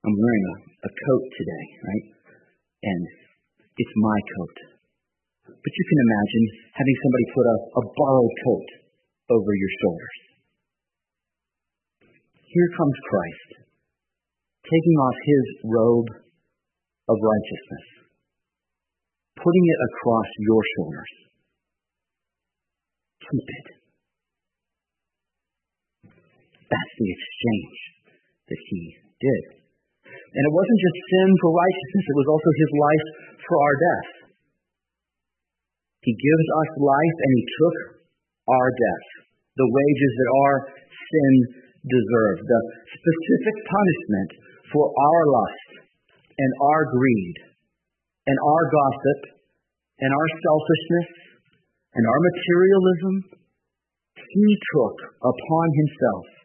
I'm 0.00 0.16
wearing 0.16 0.46
a, 0.48 0.56
a 0.86 0.90
coat 0.90 1.24
today, 1.36 1.66
right? 1.84 2.06
And 2.82 3.02
it's 3.76 3.96
my 4.00 4.18
coat. 4.38 4.56
But 5.44 5.72
you 5.76 5.84
can 5.92 6.00
imagine 6.00 6.44
having 6.72 6.96
somebody 7.04 7.26
put 7.36 7.46
a, 7.46 7.56
a 7.78 7.82
borrowed 7.94 8.36
coat 8.46 8.68
over 9.30 9.50
your 9.52 9.72
shoulders. 9.84 10.18
Here 12.50 12.70
comes 12.74 12.98
Christ, 13.06 13.50
taking 14.64 14.96
off 14.98 15.18
his 15.22 15.44
robe 15.70 16.10
of 17.06 17.16
righteousness, 17.20 17.86
putting 19.40 19.64
it 19.64 19.80
across 19.88 20.28
your 20.44 20.62
shoulders. 20.76 21.12
Keep 23.24 23.46
it. 23.48 23.66
That's 26.70 26.94
the 27.00 27.08
exchange 27.10 27.78
that 28.46 28.60
he 28.60 28.80
did. 29.18 29.42
And 30.06 30.42
it 30.46 30.54
wasn't 30.54 30.80
just 30.80 30.98
sin 31.10 31.28
for 31.42 31.50
righteousness, 31.50 32.06
it 32.06 32.18
was 32.20 32.30
also 32.30 32.50
his 32.54 32.72
life 32.78 33.06
for 33.42 33.56
our 33.58 33.76
death. 33.80 34.10
He 36.06 36.14
gives 36.14 36.46
us 36.64 36.70
life 36.80 37.16
and 37.20 37.32
he 37.34 37.44
took 37.44 37.76
our 38.48 38.68
death, 38.70 39.08
the 39.58 39.68
wages 39.68 40.12
that 40.16 40.30
our 40.30 40.54
sin 40.86 41.32
deserved, 41.84 42.42
the 42.46 42.62
specific 42.88 43.56
punishment 43.66 44.30
for 44.70 44.84
our 44.86 45.22
lust 45.28 45.70
and 46.38 46.50
our 46.62 46.82
greed 46.88 47.49
and 48.30 48.36
our 48.46 48.64
gossip 48.70 49.20
and 49.98 50.10
our 50.14 50.28
selfishness 50.38 51.10
and 51.98 52.04
our 52.06 52.20
materialism. 52.22 53.14
He 54.14 54.48
took 54.78 54.96
upon 55.26 55.66
himself 55.74 56.40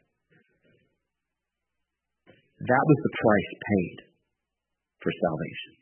that 2.65 2.84
was 2.89 3.00
the 3.06 3.13
price 3.13 3.51
paid 3.62 3.98
for 4.98 5.12
salvation. 5.13 5.74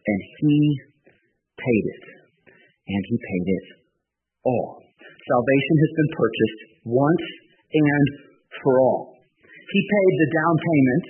And 0.00 0.20
he 0.40 0.56
paid 1.60 1.84
it. 1.92 2.04
And 2.88 3.02
he 3.04 3.16
paid 3.20 3.46
it 3.52 3.66
all. 4.48 4.80
Salvation 5.04 5.76
has 5.76 5.92
been 5.92 6.10
purchased 6.16 6.60
once 6.88 7.26
and 7.68 8.06
for 8.64 8.80
all. 8.80 9.18
He 9.44 9.80
paid 9.84 10.12
the 10.16 10.30
down 10.32 10.54
payment. 10.56 11.04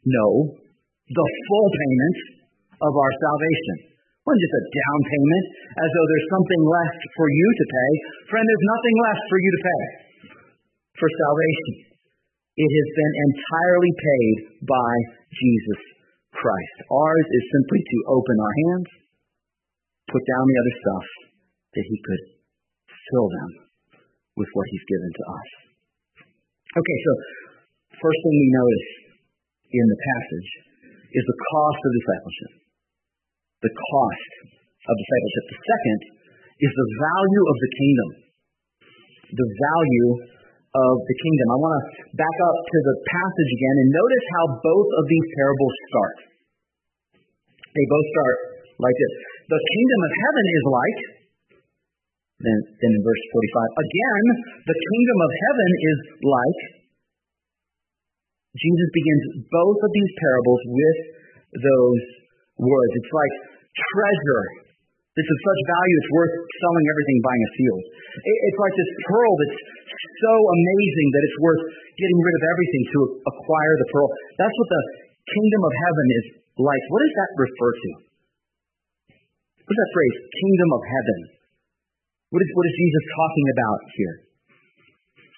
No, 0.00 0.28
the 1.12 1.28
full 1.44 1.68
payment 1.76 2.18
of 2.80 2.92
our 2.96 3.12
salvation. 3.20 3.76
It 4.20 4.24
wasn't 4.24 4.44
just 4.44 4.60
a 4.60 4.64
down 4.68 5.00
payment 5.08 5.46
as 5.80 5.88
though 5.90 6.06
there's 6.08 6.30
something 6.32 6.62
left 6.64 7.00
for 7.16 7.26
you 7.28 7.48
to 7.56 7.64
pay. 7.68 7.90
Friend, 8.28 8.44
there's 8.44 8.68
nothing 8.68 8.96
left 9.00 9.24
for 9.28 9.38
you 9.40 9.50
to 9.50 9.62
pay 9.64 9.82
for 11.00 11.08
salvation. 11.08 11.74
It 12.60 12.70
has 12.70 12.88
been 12.92 13.14
entirely 13.32 13.92
paid 13.96 14.36
by 14.68 14.92
Jesus 15.32 15.80
Christ. 16.36 16.76
Ours 16.92 17.28
is 17.32 17.44
simply 17.56 17.80
to 17.80 17.98
open 18.12 18.36
our 18.36 18.54
hands, 18.68 18.90
put 20.12 20.20
down 20.28 20.44
the 20.44 20.60
other 20.60 20.76
stuff, 20.76 21.06
that 21.72 21.86
He 21.88 21.96
could 22.04 22.22
fill 22.92 23.28
them 23.32 23.50
with 24.36 24.50
what 24.52 24.68
He's 24.68 24.86
given 24.92 25.10
to 25.16 25.24
us. 25.32 25.48
Okay, 26.76 26.98
so 27.02 27.12
first 27.96 28.20
thing 28.20 28.36
we 28.36 28.50
notice 28.52 28.88
in 29.72 29.86
the 29.88 30.00
passage 30.04 30.50
is 31.16 31.24
the 31.26 31.38
cost 31.56 31.80
of 31.80 31.90
discipleship. 31.96 32.52
The 33.60 33.72
cost 33.72 34.32
of 34.88 34.94
discipleship. 34.96 35.44
The 35.52 35.60
second 35.60 36.00
is 36.64 36.72
the 36.72 36.88
value 36.96 37.44
of 37.44 37.56
the 37.60 37.70
kingdom. 37.76 38.08
The 39.36 39.48
value 39.52 40.10
of 40.70 40.94
the 41.02 41.16
kingdom. 41.20 41.46
I 41.50 41.58
want 41.60 41.74
to 41.76 41.82
back 42.16 42.36
up 42.40 42.56
to 42.56 42.78
the 42.88 42.96
passage 43.04 43.50
again 43.52 43.76
and 43.84 43.88
notice 43.90 44.26
how 44.38 44.44
both 44.64 44.90
of 44.96 45.04
these 45.10 45.26
parables 45.36 45.74
start. 45.92 46.16
They 47.76 47.86
both 47.90 48.06
start 48.16 48.36
like 48.80 48.96
this. 48.96 49.14
The 49.50 49.60
kingdom 49.60 50.00
of 50.08 50.12
heaven 50.14 50.44
is 50.46 50.64
like, 50.64 50.98
then, 52.40 52.58
then 52.80 52.90
in 52.96 53.02
verse 53.04 53.24
45, 53.28 53.84
again, 53.84 54.24
the 54.64 54.78
kingdom 54.78 55.18
of 55.20 55.30
heaven 55.36 55.70
is 55.84 55.98
like. 56.24 56.60
Jesus 58.56 58.88
begins 58.90 59.24
both 59.52 59.78
of 59.78 59.90
these 59.92 60.12
parables 60.16 60.62
with 60.66 60.98
those 61.60 62.02
words. 62.58 62.92
It's 62.98 63.14
like 63.14 63.34
treasure. 63.74 64.44
This 65.10 65.26
is 65.26 65.38
such 65.42 65.60
value, 65.66 65.96
it's 66.00 66.12
worth 66.14 66.34
selling 66.38 66.86
everything, 66.86 67.18
buying 67.20 67.44
a 67.44 67.52
field. 67.58 67.82
It's 68.24 68.60
like 68.62 68.74
this 68.78 68.92
pearl 69.10 69.32
that's 69.36 69.58
so 70.22 70.34
amazing 70.38 71.08
that 71.12 71.22
it's 71.26 71.38
worth 71.42 71.62
getting 71.98 72.20
rid 72.22 72.34
of 72.38 72.44
everything 72.46 72.84
to 72.94 72.98
acquire 73.26 73.74
the 73.82 73.88
pearl. 73.90 74.08
That's 74.38 74.54
what 74.54 74.70
the 74.70 74.82
kingdom 75.28 75.62
of 75.66 75.72
heaven 75.74 76.06
is 76.14 76.26
like. 76.62 76.82
What 76.94 77.00
does 77.02 77.14
that 77.18 77.30
refer 77.36 77.70
to? 77.74 77.90
What 79.66 79.72
is 79.74 79.80
that 79.82 79.92
phrase, 79.92 80.16
kingdom 80.30 80.70
of 80.78 80.82
heaven? 80.82 81.20
What 82.30 82.40
is, 82.46 82.50
what 82.54 82.66
is 82.70 82.74
Jesus 82.78 83.04
talking 83.10 83.46
about 83.50 83.80
here? 83.98 84.16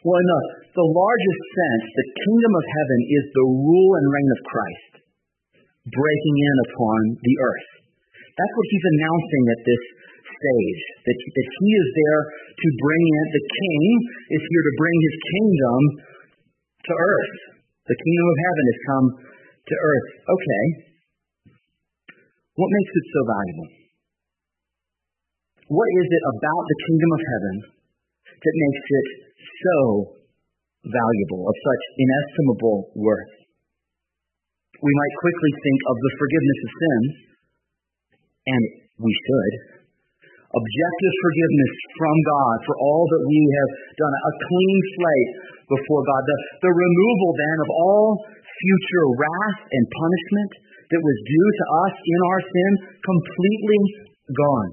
Well, 0.04 0.18
in 0.20 0.28
the, 0.28 0.40
the 0.76 0.88
largest 0.92 1.42
sense, 1.56 1.84
the 1.96 2.06
kingdom 2.28 2.52
of 2.52 2.64
heaven 2.68 3.00
is 3.08 3.24
the 3.32 3.46
rule 3.48 3.92
and 3.96 4.06
reign 4.12 4.30
of 4.36 4.40
Christ 4.44 4.92
breaking 5.88 6.36
in 6.38 6.56
upon 6.70 7.00
the 7.18 7.34
earth. 7.42 7.81
That's 8.32 8.54
what 8.56 8.68
he's 8.72 8.86
announcing 8.96 9.44
at 9.52 9.60
this 9.62 9.82
stage. 10.24 10.82
That, 11.04 11.16
that 11.16 11.48
he 11.48 11.68
is 11.76 11.88
there 11.92 12.22
to 12.32 12.68
bring 12.80 13.04
in, 13.04 13.24
the 13.32 13.46
king 13.46 13.82
is 14.32 14.42
here 14.42 14.64
to 14.64 14.74
bring 14.80 14.96
his 15.02 15.16
kingdom 15.20 15.80
to 16.88 16.92
earth. 16.96 17.36
The 17.88 17.98
kingdom 17.98 18.26
of 18.26 18.38
heaven 18.40 18.64
has 18.68 18.80
come 18.88 19.06
to 19.68 19.74
earth. 19.74 20.08
Okay. 20.24 20.64
What 22.56 22.68
makes 22.68 22.92
it 22.92 23.06
so 23.12 23.20
valuable? 23.28 23.68
What 25.72 25.88
is 25.88 26.08
it 26.08 26.24
about 26.36 26.62
the 26.68 26.78
kingdom 26.84 27.10
of 27.16 27.22
heaven 27.24 27.56
that 28.28 28.54
makes 28.60 28.84
it 28.84 29.08
so 29.40 29.78
valuable, 30.84 31.46
of 31.46 31.56
such 31.56 31.82
inestimable 31.96 32.92
worth? 32.98 33.42
we 34.82 34.92
might 34.98 35.14
quickly 35.22 35.52
think 35.62 35.80
of 35.86 35.96
the 36.02 36.12
forgiveness 36.18 36.60
of 36.66 36.70
sins, 36.74 37.10
and 38.46 38.62
we 38.98 39.12
should. 39.12 39.54
Objective 40.52 41.14
forgiveness 41.24 41.74
from 41.96 42.16
God 42.28 42.56
for 42.68 42.76
all 42.76 43.04
that 43.08 43.24
we 43.24 43.40
have 43.40 43.70
done, 43.96 44.12
a 44.12 44.32
clean 44.36 44.78
slate 45.00 45.32
before 45.64 46.02
God. 46.04 46.22
The, 46.28 46.36
the 46.68 46.72
removal 46.76 47.30
then 47.32 47.58
of 47.64 47.70
all 47.72 48.08
future 48.28 49.06
wrath 49.16 49.60
and 49.72 49.84
punishment 49.88 50.50
that 50.92 51.00
was 51.00 51.18
due 51.24 51.50
to 51.56 51.64
us 51.88 51.94
in 52.04 52.20
our 52.28 52.40
sin, 52.44 52.72
completely 53.00 53.80
gone. 54.28 54.70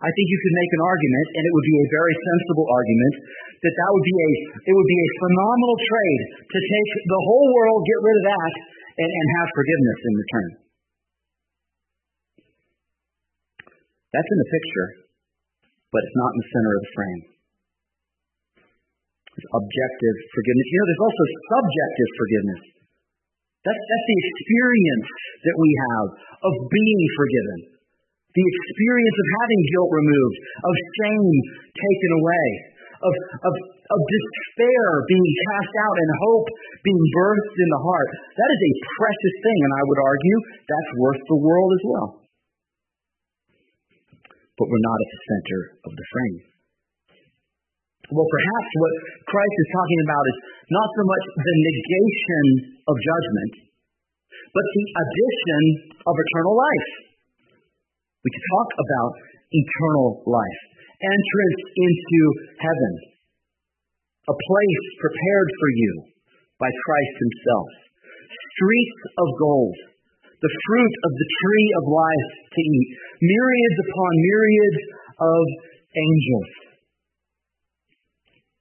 I 0.00 0.08
think 0.08 0.26
you 0.26 0.38
could 0.40 0.56
make 0.56 0.72
an 0.74 0.82
argument, 0.82 1.26
and 1.38 1.42
it 1.44 1.52
would 1.54 1.68
be 1.70 1.76
a 1.76 1.92
very 1.92 2.14
sensible 2.24 2.66
argument, 2.72 3.14
that 3.60 3.74
that 3.76 3.90
would 3.92 4.06
be 4.08 4.16
a 4.16 4.30
it 4.64 4.74
would 4.74 4.90
be 4.90 5.00
a 5.04 5.10
phenomenal 5.20 5.76
trade 5.76 6.22
to 6.40 6.58
take 6.58 6.90
the 7.04 7.20
whole 7.20 7.48
world, 7.52 7.78
get 7.84 8.00
rid 8.00 8.16
of 8.16 8.24
that, 8.32 8.52
and, 8.96 9.10
and 9.12 9.26
have 9.38 9.48
forgiveness 9.52 9.98
in 10.00 10.12
return. 10.16 10.50
That's 14.10 14.26
in 14.26 14.38
the 14.42 14.50
picture, 14.50 14.88
but 15.94 16.02
it's 16.02 16.18
not 16.18 16.30
in 16.34 16.38
the 16.42 16.50
center 16.50 16.72
of 16.74 16.82
the 16.82 16.92
frame. 16.94 17.22
It's 19.30 19.48
objective 19.54 20.16
forgiveness. 20.34 20.66
You 20.66 20.76
know, 20.76 20.86
there's 20.90 21.06
also 21.06 21.24
subjective 21.54 22.10
forgiveness. 22.18 22.62
That's, 23.60 23.82
that's 23.86 24.06
the 24.08 24.18
experience 24.24 25.10
that 25.46 25.56
we 25.60 25.70
have 25.70 26.06
of 26.42 26.54
being 26.66 27.02
forgiven. 27.14 27.58
The 28.30 28.46
experience 28.46 29.16
of 29.20 29.28
having 29.42 29.60
guilt 29.74 29.90
removed, 29.90 30.38
of 30.64 30.74
shame 31.02 31.30
taken 31.70 32.10
away, 32.18 32.46
of, 33.00 33.12
of, 33.46 33.54
of 33.54 33.98
despair 34.00 34.86
being 35.06 35.28
cast 35.50 35.74
out 35.86 35.96
and 35.98 36.10
hope 36.30 36.46
being 36.82 37.04
birthed 37.10 37.56
in 37.58 37.68
the 37.74 37.82
heart. 37.82 38.10
That 38.38 38.50
is 38.50 38.60
a 38.60 38.72
precious 38.96 39.34
thing, 39.44 39.58
and 39.66 39.72
I 39.78 39.82
would 39.86 40.00
argue 40.02 40.38
that's 40.66 40.92
worth 40.98 41.22
the 41.26 41.40
world 41.42 41.70
as 41.74 41.84
well. 41.86 42.08
But 44.60 44.68
we're 44.68 44.84
not 44.84 45.00
at 45.00 45.08
the 45.08 45.22
center 45.24 45.60
of 45.88 45.92
the 45.96 46.06
frame. 46.12 46.38
Well, 48.12 48.28
perhaps 48.28 48.70
what 48.76 48.94
Christ 49.24 49.56
is 49.56 49.70
talking 49.72 50.00
about 50.04 50.24
is 50.28 50.38
not 50.68 50.88
so 50.92 51.02
much 51.08 51.24
the 51.40 51.56
negation 51.64 52.46
of 52.84 52.94
judgment, 53.00 53.52
but 54.52 54.66
the 54.68 54.86
addition 55.00 55.62
of 56.04 56.12
eternal 56.12 56.54
life. 56.60 56.90
We 58.20 58.28
could 58.28 58.48
talk 58.52 58.68
about 58.76 59.10
eternal 59.48 60.28
life 60.28 60.60
entrance 61.00 61.60
into 61.80 62.20
heaven, 62.60 62.94
a 64.28 64.36
place 64.36 64.84
prepared 65.00 65.48
for 65.56 65.70
you 65.72 65.92
by 66.60 66.68
Christ 66.68 67.14
Himself, 67.16 67.68
streets 68.28 69.00
of 69.16 69.28
gold, 69.40 69.76
the 70.40 70.52
fruit 70.66 70.94
of 71.04 71.12
the 71.12 71.28
tree 71.40 71.68
of 71.76 71.84
life 71.88 72.30
to 72.56 72.60
eat, 72.60 72.88
myriads 73.20 73.78
upon 73.84 74.10
myriads 74.24 74.80
of 75.20 75.44
angels. 75.92 76.50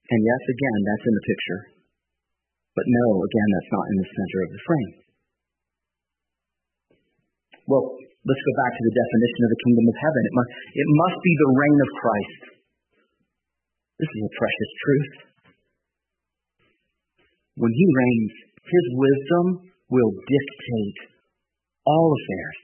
And 0.10 0.22
yes, 0.22 0.42
again, 0.48 0.80
that's 0.84 1.08
in 1.08 1.16
the 1.16 1.26
picture. 1.28 1.62
But 2.76 2.86
no, 2.88 3.06
again, 3.24 3.50
that's 3.56 3.74
not 3.74 3.86
in 3.90 3.98
the 4.00 4.10
center 4.12 4.40
of 4.44 4.50
the 4.52 4.64
frame. 4.68 4.94
Well, 7.70 7.86
Let's 8.30 8.46
go 8.46 8.56
back 8.62 8.74
to 8.76 8.84
the 8.84 9.00
definition 9.00 9.42
of 9.48 9.50
the 9.50 9.64
kingdom 9.64 9.86
of 9.88 9.98
heaven. 9.98 10.22
It 10.28 10.36
must, 10.36 10.52
it 10.76 10.90
must 10.92 11.20
be 11.24 11.34
the 11.40 11.52
reign 11.56 11.80
of 11.80 11.90
Christ. 12.04 12.42
This 13.96 14.12
is 14.12 14.22
a 14.28 14.36
precious 14.36 14.72
truth. 14.84 15.14
When 17.64 17.72
he 17.72 17.86
reigns, 17.90 18.34
his 18.60 18.86
wisdom 18.92 19.46
will 19.88 20.14
dictate 20.14 21.00
all 21.90 22.14
affairs. 22.14 22.60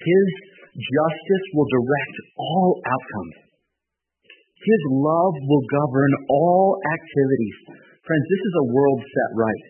His 0.00 0.28
justice 0.72 1.46
will 1.52 1.68
direct 1.68 2.16
all 2.40 2.80
outcomes. 2.88 3.36
His 4.56 4.82
love 4.96 5.34
will 5.44 5.64
govern 5.68 6.12
all 6.32 6.80
activities. 6.80 7.58
Friends, 8.00 8.24
this 8.24 8.42
is 8.48 8.54
a 8.56 8.70
world 8.72 9.00
set 9.04 9.30
right. 9.36 9.64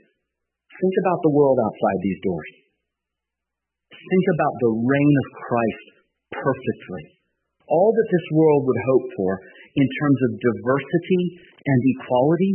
Think 0.78 0.94
about 1.02 1.20
the 1.26 1.34
world 1.34 1.58
outside 1.58 1.98
these 2.02 2.22
doors 2.22 2.50
think 4.00 4.26
about 4.32 4.54
the 4.64 4.72
reign 4.80 5.14
of 5.20 5.26
Christ 5.44 5.86
perfectly. 6.32 7.04
All 7.68 7.92
that 7.92 8.08
this 8.10 8.26
world 8.34 8.66
would 8.66 8.82
hope 8.88 9.06
for 9.14 9.32
in 9.76 9.86
terms 9.86 10.20
of 10.26 10.42
diversity 10.42 11.22
and 11.62 11.78
equality, 11.94 12.52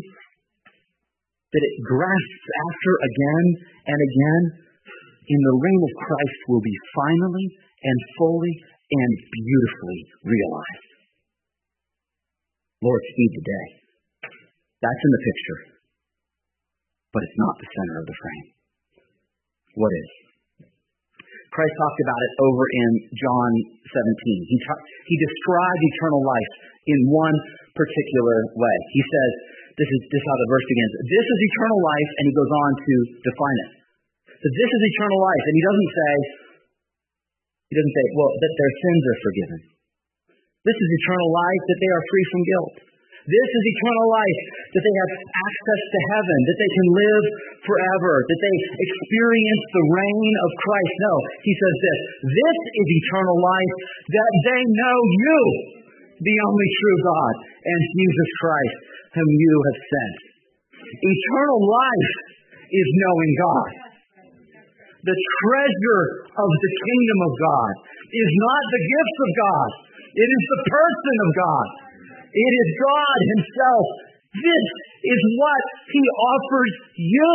that 1.54 1.64
it 1.64 1.76
grasps 1.88 2.46
after 2.68 2.92
again 3.00 3.46
and 3.88 4.00
again, 4.02 4.44
in 5.26 5.40
the 5.42 5.56
reign 5.58 5.82
of 5.82 5.94
Christ 6.06 6.40
will 6.50 6.64
be 6.64 6.76
finally 6.94 7.48
and 7.82 7.98
fully 8.18 8.54
and 8.86 9.12
beautifully 9.34 10.00
realized. 10.22 10.90
Lord, 12.86 13.02
speed 13.02 13.32
the 13.34 13.46
day. 13.50 13.68
That's 14.82 15.02
in 15.02 15.12
the 15.18 15.24
picture. 15.26 15.60
But 17.10 17.26
it's 17.26 17.40
not 17.40 17.56
the 17.58 17.70
center 17.74 17.96
of 18.04 18.06
the 18.06 18.18
frame. 18.20 18.48
What 19.80 19.92
is? 19.96 20.12
Christ 21.56 21.76
talked 21.80 22.02
about 22.04 22.22
it 22.22 22.34
over 22.44 22.64
in 22.68 22.92
John 23.16 23.52
17. 23.88 24.52
He, 24.52 24.58
ta- 24.68 24.84
he 25.08 25.16
described 25.16 25.82
eternal 25.96 26.22
life 26.28 26.54
in 26.92 27.00
one 27.08 27.38
particular 27.72 28.38
way. 28.60 28.78
He 28.92 29.02
says, 29.08 29.32
this 29.80 29.88
is, 29.88 30.02
this 30.12 30.20
is 30.20 30.28
how 30.28 30.38
the 30.40 30.50
verse 30.52 30.68
begins. 30.68 30.94
This 31.08 31.26
is 31.26 31.40
eternal 31.48 31.80
life, 31.80 32.10
and 32.20 32.24
he 32.28 32.34
goes 32.36 32.52
on 32.52 32.72
to 32.76 32.94
define 33.24 33.60
it. 33.64 33.72
So 34.36 34.48
this 34.52 34.70
is 34.70 34.82
eternal 34.92 35.20
life, 35.20 35.44
and 35.48 35.56
he 35.56 35.64
doesn't 35.64 35.92
say, 35.96 36.14
he 37.72 37.74
doesn't 37.80 37.96
say, 37.96 38.06
well, 38.14 38.32
that 38.36 38.54
their 38.56 38.74
sins 38.78 39.04
are 39.08 39.20
forgiven. 39.26 39.60
This 40.66 40.78
is 40.78 40.90
eternal 41.02 41.30
life, 41.30 41.64
that 41.70 41.80
they 41.82 41.92
are 41.94 42.04
free 42.10 42.26
from 42.30 42.42
guilt. 42.46 42.76
This 43.26 43.50
is 43.58 43.64
eternal 43.74 44.08
life, 44.14 44.42
that 44.70 44.84
they 44.86 44.96
have 45.02 45.14
access 45.34 45.82
to 45.82 46.00
heaven, 46.14 46.40
that 46.46 46.58
they 46.62 46.72
can 46.78 46.88
live 46.94 47.26
forever, 47.66 48.14
that 48.22 48.42
they 48.42 48.56
experience 48.86 49.64
the 49.74 49.86
reign 49.98 50.34
of 50.46 50.50
Christ. 50.62 50.94
No, 51.02 51.14
he 51.42 51.54
says 51.58 51.76
this 51.82 52.00
this 52.22 52.58
is 52.70 52.88
eternal 53.02 53.38
life, 53.42 53.74
that 54.14 54.34
they 54.46 54.62
know 54.62 54.98
you, 55.26 55.42
the 56.22 56.38
only 56.38 56.70
true 56.70 57.00
God, 57.02 57.36
and 57.66 57.82
Jesus 57.98 58.30
Christ, 58.46 58.78
whom 59.18 59.30
you 59.42 59.56
have 59.74 59.80
sent. 59.90 60.18
Eternal 60.86 61.62
life 61.66 62.14
is 62.70 62.88
knowing 62.94 63.32
God. 63.42 63.85
The 65.06 65.14
treasure 65.14 66.04
of 66.34 66.50
the 66.50 66.72
kingdom 66.82 67.20
of 67.30 67.34
God 67.38 67.74
is 68.10 68.30
not 68.42 68.64
the 68.74 68.82
gifts 68.90 69.20
of 69.22 69.32
God. 69.38 69.70
It 70.02 70.30
is 70.34 70.44
the 70.50 70.62
person 70.66 71.16
of 71.22 71.30
God. 71.38 71.68
It 72.34 72.52
is 72.58 72.70
God 72.82 73.18
Himself. 73.38 73.86
This 74.34 74.66
is 75.06 75.22
what 75.38 75.64
He 75.94 76.04
offers 76.10 76.74
you. 76.98 77.34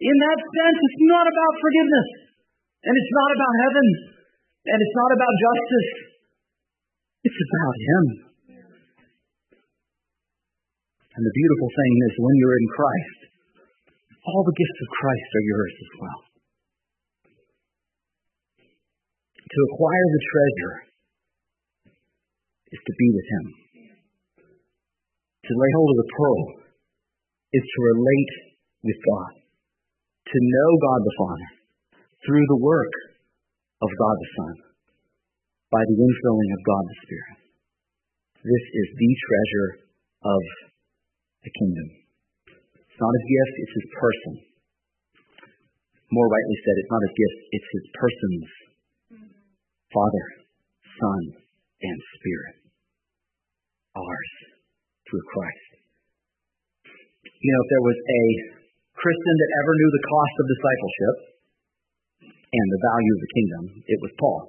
In 0.00 0.16
that 0.18 0.40
sense, 0.42 0.78
it's 0.82 1.00
not 1.06 1.26
about 1.30 1.54
forgiveness. 1.62 2.08
And 2.80 2.94
it's 2.96 3.12
not 3.14 3.30
about 3.36 3.54
heaven. 3.68 3.86
And 4.66 4.78
it's 4.82 4.96
not 4.96 5.10
about 5.14 5.34
justice. 5.38 5.90
It's 7.22 7.40
about 7.54 7.76
Him. 7.86 8.04
And 11.10 11.22
the 11.22 11.34
beautiful 11.36 11.70
thing 11.70 11.92
is 12.08 12.12
when 12.16 12.34
you're 12.40 12.58
in 12.58 12.68
Christ, 12.74 13.19
all 14.26 14.42
the 14.44 14.56
gifts 14.56 14.80
of 14.84 14.96
Christ 15.00 15.28
are 15.32 15.48
yours 15.48 15.74
as 15.80 15.92
well. 16.00 16.20
To 19.40 19.58
acquire 19.72 20.06
the 20.12 20.24
treasure 20.30 20.76
is 22.70 22.80
to 22.84 22.94
be 22.94 23.08
with 23.10 23.28
Him. 23.32 23.44
To 25.48 25.52
lay 25.58 25.70
hold 25.74 25.90
of 25.90 25.98
the 26.04 26.12
pearl 26.14 26.42
is 27.50 27.64
to 27.64 27.88
relate 27.96 28.32
with 28.84 29.00
God. 29.02 29.32
To 30.30 30.38
know 30.38 30.70
God 30.78 31.00
the 31.02 31.16
Father 31.18 31.50
through 32.22 32.46
the 32.46 32.62
work 32.62 32.94
of 33.82 33.90
God 33.90 34.16
the 34.20 34.30
Son 34.36 34.54
by 35.72 35.82
the 35.82 35.98
infilling 35.98 36.50
of 36.54 36.60
God 36.68 36.84
the 36.86 36.98
Spirit. 37.02 37.38
This 38.44 38.64
is 38.72 38.88
the 38.94 39.12
treasure 39.26 39.70
of 40.22 40.42
the 41.42 41.52
kingdom. 41.58 42.09
It's 43.00 43.08
not 43.08 43.16
a 43.16 43.32
gift, 43.32 43.54
it's 43.64 43.76
his 43.80 43.88
person. 43.96 44.34
More 46.12 46.28
rightly 46.28 46.58
said, 46.60 46.76
it's 46.84 46.92
not 46.92 47.00
a 47.00 47.12
gift, 47.16 47.38
it's 47.56 47.70
his 47.72 47.86
persons. 47.96 48.44
Father, 49.88 50.26
Son, 51.00 51.22
and 51.80 51.96
Spirit 52.20 52.60
ours 53.96 54.32
through 55.08 55.24
Christ. 55.32 55.70
You 57.24 57.50
know, 57.56 57.62
if 57.64 57.70
there 57.72 57.86
was 57.88 58.00
a 58.04 58.24
Christian 58.92 59.34
that 59.40 59.52
ever 59.64 59.72
knew 59.80 59.90
the 59.96 60.04
cost 60.04 60.34
of 60.36 60.52
discipleship 60.52 61.16
and 62.52 62.66
the 62.68 62.84
value 62.84 63.12
of 63.16 63.20
the 63.24 63.32
kingdom, 63.32 63.62
it 63.88 63.98
was 64.04 64.12
Paul. 64.20 64.40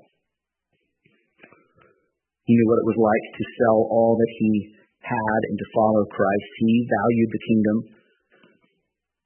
He 2.51 2.59
knew 2.59 2.67
what 2.67 2.83
it 2.83 2.89
was 2.91 2.99
like 2.99 3.25
to 3.31 3.43
sell 3.63 3.79
all 3.95 4.19
that 4.19 4.33
he 4.43 4.75
had 5.07 5.39
and 5.47 5.55
to 5.55 5.71
follow 5.71 6.03
Christ. 6.11 6.51
He 6.59 6.91
valued 6.99 7.31
the 7.31 7.45
kingdom 7.47 8.00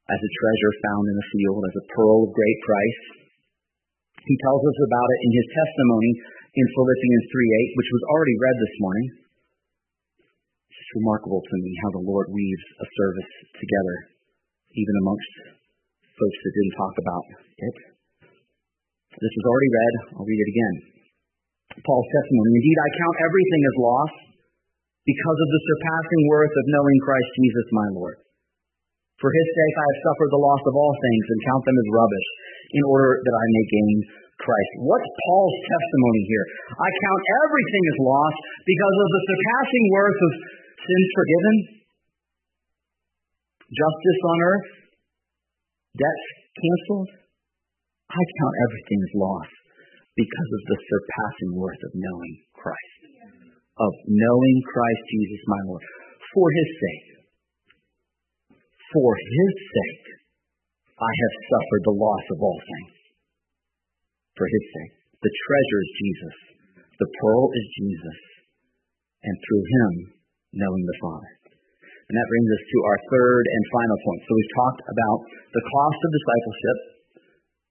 as 0.05 0.21
a 0.21 0.35
treasure 0.37 0.73
found 0.85 1.05
in 1.09 1.17
a 1.17 1.29
field, 1.33 1.61
as 1.65 1.75
a 1.81 1.87
pearl 1.97 2.29
of 2.29 2.37
great 2.37 2.59
price. 2.61 3.01
He 4.25 4.35
tells 4.41 4.61
us 4.61 4.79
about 4.85 5.09
it 5.09 5.19
in 5.25 5.31
his 5.33 5.47
testimony 5.49 6.11
in 6.55 6.65
Philippians 6.73 7.25
3:8, 7.29 7.69
which 7.77 7.89
was 7.93 8.03
already 8.09 8.35
read 8.37 8.57
this 8.57 8.75
morning. 8.81 9.07
It's 10.69 10.97
remarkable 11.01 11.41
to 11.41 11.55
me 11.61 11.71
how 11.81 11.89
the 11.97 12.05
Lord 12.05 12.29
weaves 12.29 12.65
a 12.81 12.87
service 12.89 13.31
together, 13.57 13.95
even 14.73 14.95
amongst 15.01 15.33
folks 16.15 16.39
that 16.41 16.53
didn't 16.53 16.77
talk 16.77 16.95
about 17.01 17.23
it. 17.69 17.75
This 19.15 19.33
was 19.41 19.45
already 19.47 19.71
read. 19.71 19.93
I'll 20.17 20.27
read 20.27 20.41
it 20.41 20.51
again. 20.53 20.75
Paul's 21.81 22.09
testimony. 22.13 22.49
Indeed, 22.55 22.79
I 22.81 22.89
count 22.97 23.17
everything 23.25 23.61
as 23.65 23.75
loss 23.83 24.13
because 25.05 25.39
of 25.39 25.49
the 25.49 25.61
surpassing 25.69 26.21
worth 26.29 26.55
of 26.55 26.65
knowing 26.71 26.97
Christ 27.03 27.29
Jesus 27.35 27.67
my 27.71 27.87
Lord. 27.93 28.17
For 29.15 29.31
his 29.31 29.47
sake 29.47 29.75
I 29.79 29.87
have 29.87 30.03
suffered 30.03 30.31
the 30.35 30.43
loss 30.43 30.63
of 30.67 30.75
all 30.75 30.93
things 30.99 31.25
and 31.31 31.47
count 31.47 31.63
them 31.63 31.77
as 31.79 31.95
rubbish, 31.95 32.27
in 32.75 32.83
order 32.91 33.11
that 33.23 33.35
I 33.35 33.45
may 33.47 33.65
gain 33.71 33.97
Christ. 34.35 34.71
What's 34.83 35.07
Paul's 35.07 35.57
testimony 35.63 36.23
here? 36.27 36.45
I 36.75 36.89
count 36.91 37.23
everything 37.47 37.83
as 37.95 37.97
loss 38.03 38.35
because 38.67 38.97
of 38.99 39.09
the 39.15 39.21
surpassing 39.23 39.85
worth 39.95 40.19
of 40.19 40.31
sins 40.75 41.09
forgiven, 41.15 41.55
justice 43.71 44.21
on 44.27 44.37
earth, 44.43 44.67
debts 45.95 46.25
canceled. 46.59 47.09
I 48.11 48.19
count 48.19 48.55
everything 48.67 48.99
as 48.99 49.13
loss 49.15 49.49
because 50.19 50.49
of 50.59 50.61
the 50.67 50.77
surpassing 50.91 51.51
worth 51.55 51.81
of 51.87 51.91
knowing 51.95 52.33
Christ, 52.51 52.99
of 53.79 53.93
knowing 54.11 54.55
Christ 54.67 55.03
Jesus 55.07 55.43
my 55.47 55.61
Lord, 55.71 55.83
for 56.35 56.47
his 56.51 56.69
sake. 56.83 57.14
For 58.95 59.11
his 59.11 59.53
sake, 59.59 60.07
I 60.95 61.11
have 61.11 61.35
suffered 61.51 61.83
the 61.83 61.99
loss 61.99 62.25
of 62.31 62.39
all 62.39 62.59
things. 62.63 62.95
For 64.39 64.47
his 64.47 64.65
sake. 64.71 64.95
The 65.19 65.35
treasure 65.35 65.81
is 65.83 65.91
Jesus. 65.99 66.35
The 67.03 67.11
pearl 67.19 67.51
is 67.51 67.65
Jesus. 67.75 68.19
And 69.19 69.35
through 69.35 69.65
him, 69.67 69.91
knowing 70.55 70.83
the 70.87 70.99
Father. 71.03 71.31
And 72.07 72.15
that 72.15 72.31
brings 72.31 72.49
us 72.55 72.63
to 72.63 72.77
our 72.87 72.99
third 73.11 73.43
and 73.51 73.63
final 73.75 73.99
point. 73.99 74.21
So 74.23 74.31
we've 74.31 74.55
talked 74.63 74.81
about 74.87 75.19
the 75.51 75.65
cost 75.75 75.99
of 75.99 76.15
discipleship, 76.15 76.77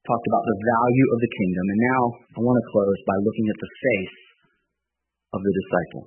talked 0.05 0.29
about 0.29 0.45
the 0.45 0.61
value 0.61 1.09
of 1.09 1.19
the 1.25 1.33
kingdom, 1.41 1.65
and 1.73 1.81
now 1.89 2.03
I 2.37 2.39
want 2.45 2.61
to 2.61 2.67
close 2.69 3.01
by 3.09 3.17
looking 3.25 3.49
at 3.49 3.59
the 3.65 3.73
face 3.81 4.19
of 5.33 5.41
the 5.41 5.53
disciple. 5.57 6.05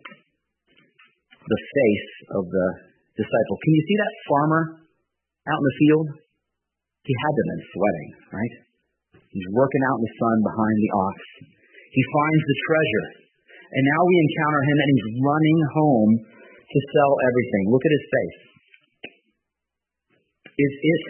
The 1.42 1.62
face 1.74 2.12
of 2.38 2.44
the 2.54 2.68
disciple. 3.18 3.56
Can 3.66 3.74
you 3.74 3.84
see 3.90 3.98
that 3.98 4.14
farmer 4.30 4.64
out 5.48 5.60
in 5.60 5.68
the 5.68 5.80
field? 5.80 6.08
He 7.08 7.14
had 7.16 7.34
to 7.34 7.42
have 7.42 7.52
been 7.56 7.66
sweating, 7.72 8.10
right? 8.36 8.56
He's 9.32 9.50
working 9.56 9.84
out 9.88 9.98
in 10.00 10.04
the 10.04 10.16
sun 10.20 10.38
behind 10.44 10.76
the 10.76 10.92
ox. 10.92 11.18
He 11.94 12.04
finds 12.04 12.44
the 12.44 12.58
treasure. 12.68 13.08
And 13.68 13.84
now 13.84 14.02
we 14.08 14.16
encounter 14.16 14.62
him 14.64 14.78
and 14.80 14.90
he's 14.92 15.10
running 15.24 15.60
home 15.76 16.12
to 16.68 16.80
sell 16.92 17.14
everything. 17.24 17.64
Look 17.72 17.84
at 17.84 17.96
his 17.96 18.08
face. 18.08 18.40
Is 20.58 20.74
it 20.74 21.04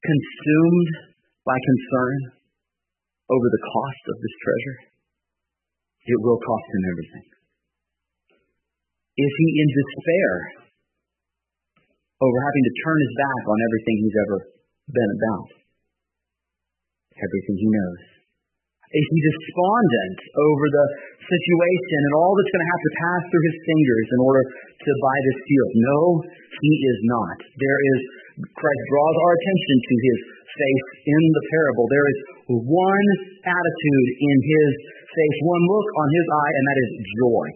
consumed 0.00 0.90
by 1.44 1.58
concern 1.58 2.14
over 3.28 3.46
the 3.46 3.62
cost 3.62 4.02
of 4.10 4.16
this 4.22 4.36
treasure? 4.42 4.78
It 6.08 6.18
will 6.24 6.40
cost 6.40 6.68
him 6.72 6.82
everything. 6.88 7.26
Is 9.18 9.32
he 9.34 9.48
in 9.60 9.68
despair 9.74 10.67
over 12.18 12.38
having 12.42 12.64
to 12.66 12.74
turn 12.82 12.98
his 12.98 13.14
back 13.14 13.42
on 13.46 13.58
everything 13.62 13.96
he's 14.02 14.18
ever 14.18 14.38
been 14.90 15.10
about? 15.22 15.48
Everything 17.18 17.56
he 17.58 17.68
knows. 17.70 18.02
Is 18.88 19.04
he 19.04 19.18
despondent 19.20 20.18
over 20.32 20.64
the 20.72 20.86
situation 21.20 22.00
and 22.08 22.14
all 22.16 22.32
that's 22.32 22.48
going 22.48 22.64
to 22.64 22.72
have 22.72 22.84
to 22.88 22.94
pass 23.04 23.22
through 23.28 23.44
his 23.44 23.58
fingers 23.68 24.06
in 24.16 24.20
order 24.24 24.42
to 24.48 24.90
buy 25.04 25.16
this 25.28 25.38
field? 25.44 25.72
No, 25.76 26.00
he 26.24 26.74
is 26.88 26.98
not. 27.04 27.36
There 27.60 27.80
is, 27.84 28.00
Christ 28.48 28.84
draws 28.88 29.16
our 29.20 29.32
attention 29.36 29.76
to 29.76 29.94
his 30.08 30.18
face 30.56 30.88
in 31.04 31.22
the 31.36 31.44
parable. 31.52 31.84
There 31.92 32.08
is 32.08 32.18
one 32.64 33.08
attitude 33.44 34.08
in 34.24 34.36
his 34.40 34.70
face, 35.04 35.36
one 35.44 35.64
look 35.68 35.88
on 35.92 36.08
his 36.08 36.26
eye, 36.32 36.52
and 36.56 36.64
that 36.64 36.78
is 36.80 36.90
joy. 37.20 37.46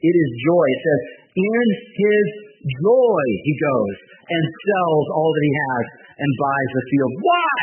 It 0.00 0.14
is 0.16 0.30
joy. 0.48 0.64
It 0.64 0.80
says, 0.80 1.00
in 1.44 1.66
his 1.92 2.26
joy 2.64 3.24
he 3.44 3.54
goes 3.60 3.96
and 4.24 4.42
sells 4.48 5.06
all 5.12 5.30
that 5.30 5.44
he 5.44 5.54
has 5.54 5.84
and 6.16 6.30
buys 6.40 6.70
the 6.72 6.84
field. 6.88 7.12
Why? 7.20 7.60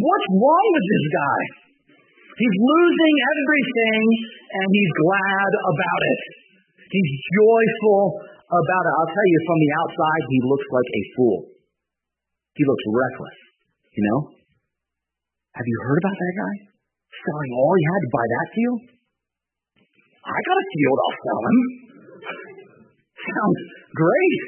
What's 0.00 0.28
wrong 0.38 0.66
with 0.72 0.86
this 0.88 1.06
guy? 1.12 1.40
He's 2.38 2.56
losing 2.56 3.14
everything 3.18 4.04
and 4.48 4.66
he's 4.70 4.92
glad 5.02 5.52
about 5.58 6.02
it. 6.06 6.20
He's 6.88 7.12
joyful 7.34 8.02
about 8.48 8.84
it. 8.88 8.94
I'll 8.96 9.12
tell 9.12 9.28
you, 9.28 9.40
from 9.44 9.58
the 9.58 9.72
outside, 9.82 10.22
he 10.30 10.38
looks 10.46 10.68
like 10.70 10.88
a 10.88 11.02
fool. 11.18 11.38
He 12.56 12.62
looks 12.64 12.84
reckless, 12.88 13.38
you 13.92 14.02
know? 14.08 14.20
Have 15.58 15.66
you 15.66 15.78
heard 15.84 15.98
about 16.00 16.16
that 16.16 16.34
guy? 16.38 16.54
Selling 17.10 17.50
all 17.58 17.74
he 17.74 17.84
had 17.84 18.00
to 18.06 18.10
buy 18.14 18.26
that 18.30 18.48
field? 18.54 18.80
I 20.22 20.38
got 20.38 20.56
a 20.56 20.66
field, 20.70 20.98
I'll 21.02 21.18
sell 21.18 21.40
him. 21.42 21.58
Sounds 23.28 23.77
great. 23.98 24.42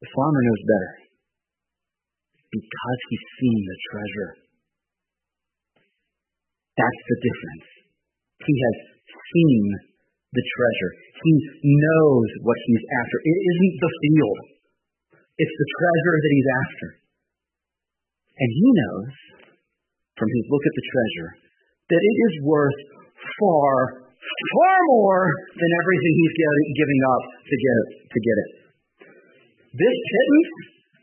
The 0.00 0.08
farmer 0.16 0.40
knows 0.40 0.62
better 0.64 0.92
because 2.48 3.00
he's 3.12 3.26
seen 3.36 3.58
the 3.60 3.78
treasure. 3.92 4.30
That's 6.76 7.02
the 7.08 7.18
difference. 7.20 7.66
He 8.44 8.54
has 8.56 8.76
seen 9.12 9.64
the 10.32 10.44
treasure. 10.44 10.92
He 11.24 11.32
knows 11.64 12.28
what 12.44 12.58
he's 12.68 12.84
after. 13.00 13.16
It 13.24 13.38
isn't 13.40 13.76
the 13.80 13.92
field. 14.00 14.40
It's 15.36 15.56
the 15.56 15.70
treasure 15.80 16.16
that 16.20 16.32
he's 16.32 16.50
after. 16.64 16.88
And 18.36 18.50
he 18.52 18.68
knows, 18.68 19.12
from 20.16 20.28
his 20.28 20.44
look 20.52 20.64
at 20.64 20.76
the 20.76 20.86
treasure, 20.92 21.30
that 21.88 22.02
it 22.04 22.16
is 22.28 22.34
worth 22.44 22.80
far, 23.40 24.05
far 24.22 24.76
more 24.92 25.22
than 25.54 25.70
everything 25.70 26.12
he's 26.16 26.34
giving 26.76 27.00
up 27.12 27.22
to 27.44 27.54
get 27.56 27.76
it. 27.76 27.88
To 28.06 28.18
get 28.20 28.36
it. 28.36 28.50
This 29.76 29.96
pittance, 30.08 30.52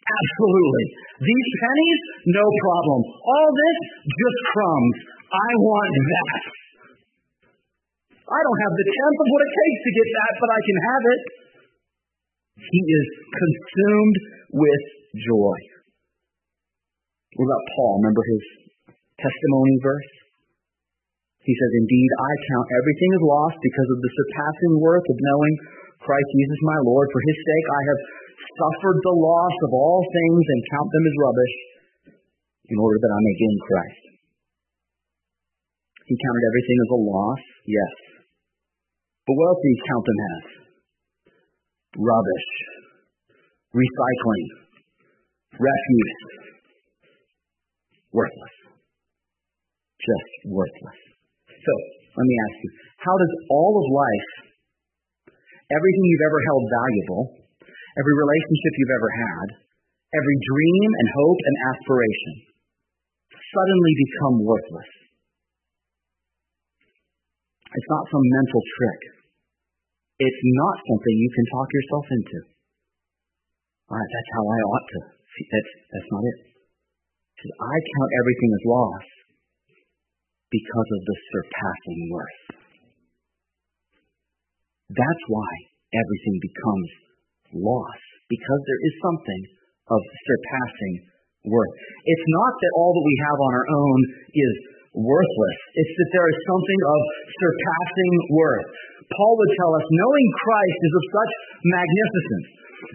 absolutely. 0.01 0.85
These 1.21 1.49
pennies, 1.61 2.01
no 2.33 2.45
problem. 2.45 2.99
All 3.05 3.49
this, 3.53 3.77
just 4.01 4.39
crumbs. 4.49 4.97
I 5.29 5.49
want 5.61 5.93
that. 5.93 6.41
I 8.23 8.39
don't 8.39 8.61
have 8.65 8.75
the 8.81 8.87
tenth 8.87 9.19
of 9.21 9.27
what 9.29 9.41
it 9.45 9.51
takes 9.53 9.79
to 9.83 9.91
get 9.93 10.09
that, 10.09 10.33
but 10.41 10.49
I 10.49 10.59
can 10.63 10.77
have 10.81 11.03
it. 11.05 11.21
He 12.63 12.81
is 12.81 13.07
consumed 13.29 14.17
with 14.57 14.83
joy. 15.21 15.57
What 17.37 17.45
about 17.49 17.65
Paul? 17.77 17.93
Remember 18.01 18.23
his 18.25 18.43
testimony 19.17 19.75
verse? 19.81 20.11
He 21.43 21.51
says, 21.51 21.71
Indeed, 21.75 22.09
I 22.23 22.31
count 22.55 22.67
everything 22.71 23.11
as 23.19 23.23
lost 23.27 23.57
because 23.59 23.89
of 23.91 23.99
the 23.99 24.11
surpassing 24.15 24.73
worth 24.79 25.07
of 25.11 25.19
knowing 25.19 25.53
Christ 25.99 26.29
Jesus 26.31 26.61
my 26.63 26.79
Lord. 26.87 27.11
For 27.11 27.19
his 27.19 27.37
sake 27.43 27.67
I 27.67 27.81
have 27.83 28.01
suffered 28.63 28.99
the 29.03 29.17
loss 29.19 29.55
of 29.67 29.71
all 29.75 30.01
things 30.07 30.43
and 30.47 30.71
count 30.71 30.89
them 30.91 31.05
as 31.07 31.15
rubbish 31.19 31.55
in 32.71 32.77
order 32.79 32.95
that 32.95 33.11
I 33.11 33.19
may 33.19 33.35
gain 33.35 33.57
Christ. 33.59 34.03
He 36.07 36.15
counted 36.15 36.43
everything 36.47 36.79
as 36.79 36.91
a 36.95 37.01
loss, 37.03 37.43
yes. 37.67 37.93
But 39.27 39.35
what 39.35 39.47
else 39.51 39.61
did 39.63 39.71
he 39.71 39.87
count 39.87 40.05
them 40.07 40.19
as? 40.23 40.43
Rubbish, 41.99 42.49
recycling, 43.71 44.47
refuse, 45.59 46.23
worthless. 48.11 48.55
Just 49.99 50.31
worthless. 50.51 51.12
So, 51.63 51.73
let 52.19 52.25
me 52.27 52.35
ask 52.35 52.55
you, 52.59 52.71
how 52.99 53.15
does 53.15 53.33
all 53.47 53.73
of 53.79 53.87
life, 53.87 54.31
everything 55.71 56.03
you've 56.03 56.27
ever 56.27 56.41
held 56.43 56.63
valuable, 56.67 57.23
every 57.95 58.15
relationship 58.19 58.73
you've 58.75 58.97
ever 58.99 59.11
had, 59.15 59.47
every 60.11 60.37
dream 60.43 60.89
and 60.99 61.07
hope 61.15 61.39
and 61.39 61.55
aspiration, 61.71 62.33
suddenly 63.31 63.93
become 63.95 64.35
worthless? 64.43 64.91
It's 67.73 67.89
not 67.89 68.11
some 68.11 68.21
mental 68.21 68.61
trick. 68.75 69.01
It's 70.19 70.43
not 70.59 70.75
something 70.83 71.15
you 71.15 71.31
can 71.31 71.47
talk 71.47 71.67
yourself 71.71 72.05
into. 72.11 72.39
All 73.89 73.97
right, 73.97 74.11
that's 74.11 74.31
how 74.35 74.43
I 74.45 74.59
ought 74.67 74.87
to. 74.93 74.99
See, 75.09 75.47
That's, 75.47 75.71
that's 75.89 76.09
not 76.11 76.23
it. 76.27 76.37
Says, 77.41 77.53
I 77.57 77.75
count 77.75 78.11
everything 78.19 78.51
as 78.53 78.63
loss 78.69 79.05
because 80.53 80.89
of 80.93 81.01
the 81.01 81.17
surpassing 81.33 82.01
worth. 82.13 82.41
That's 84.93 85.25
why 85.25 85.51
everything 85.89 86.37
becomes 86.37 86.89
loss, 87.57 88.01
because 88.29 88.61
there 88.69 88.81
is 88.85 88.95
something 89.01 89.41
of 89.89 90.01
surpassing 90.05 90.95
worth. 91.49 91.75
It's 92.05 92.27
not 92.29 92.53
that 92.53 92.73
all 92.77 92.93
that 92.93 93.07
we 93.09 93.17
have 93.25 93.39
on 93.41 93.51
our 93.57 93.67
own 93.73 93.99
is 94.29 94.55
worthless. 94.93 95.57
It's 95.73 95.93
that 95.97 96.09
there 96.13 96.27
is 96.29 96.37
something 96.45 96.81
of 96.85 96.99
surpassing 97.33 98.13
worth. 98.33 98.67
Paul 99.09 99.33
would 99.41 99.53
tell 99.57 99.71
us, 99.77 99.85
knowing 99.89 100.25
Christ 100.45 100.79
is 100.79 100.93
of 100.93 101.05
such 101.11 101.33
magnificence, 101.65 102.47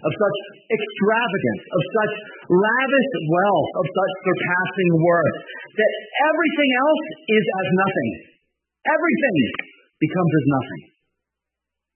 of 0.02 0.12
such 0.14 0.38
extravagance, 0.72 1.62
of 1.74 1.82
such 1.82 2.14
lavish 2.48 3.11
wealth, 3.28 3.70
of 3.82 3.87
such 3.87 4.12
surpassing 4.24 4.90
worth, 5.02 5.37
that 5.74 5.92
everything 6.32 6.70
else 6.78 7.04
is 7.28 7.44
as 7.44 7.66
nothing. 7.76 8.11
Everything 8.88 9.37
becomes 10.00 10.32
as 10.32 10.46
nothing 10.48 10.82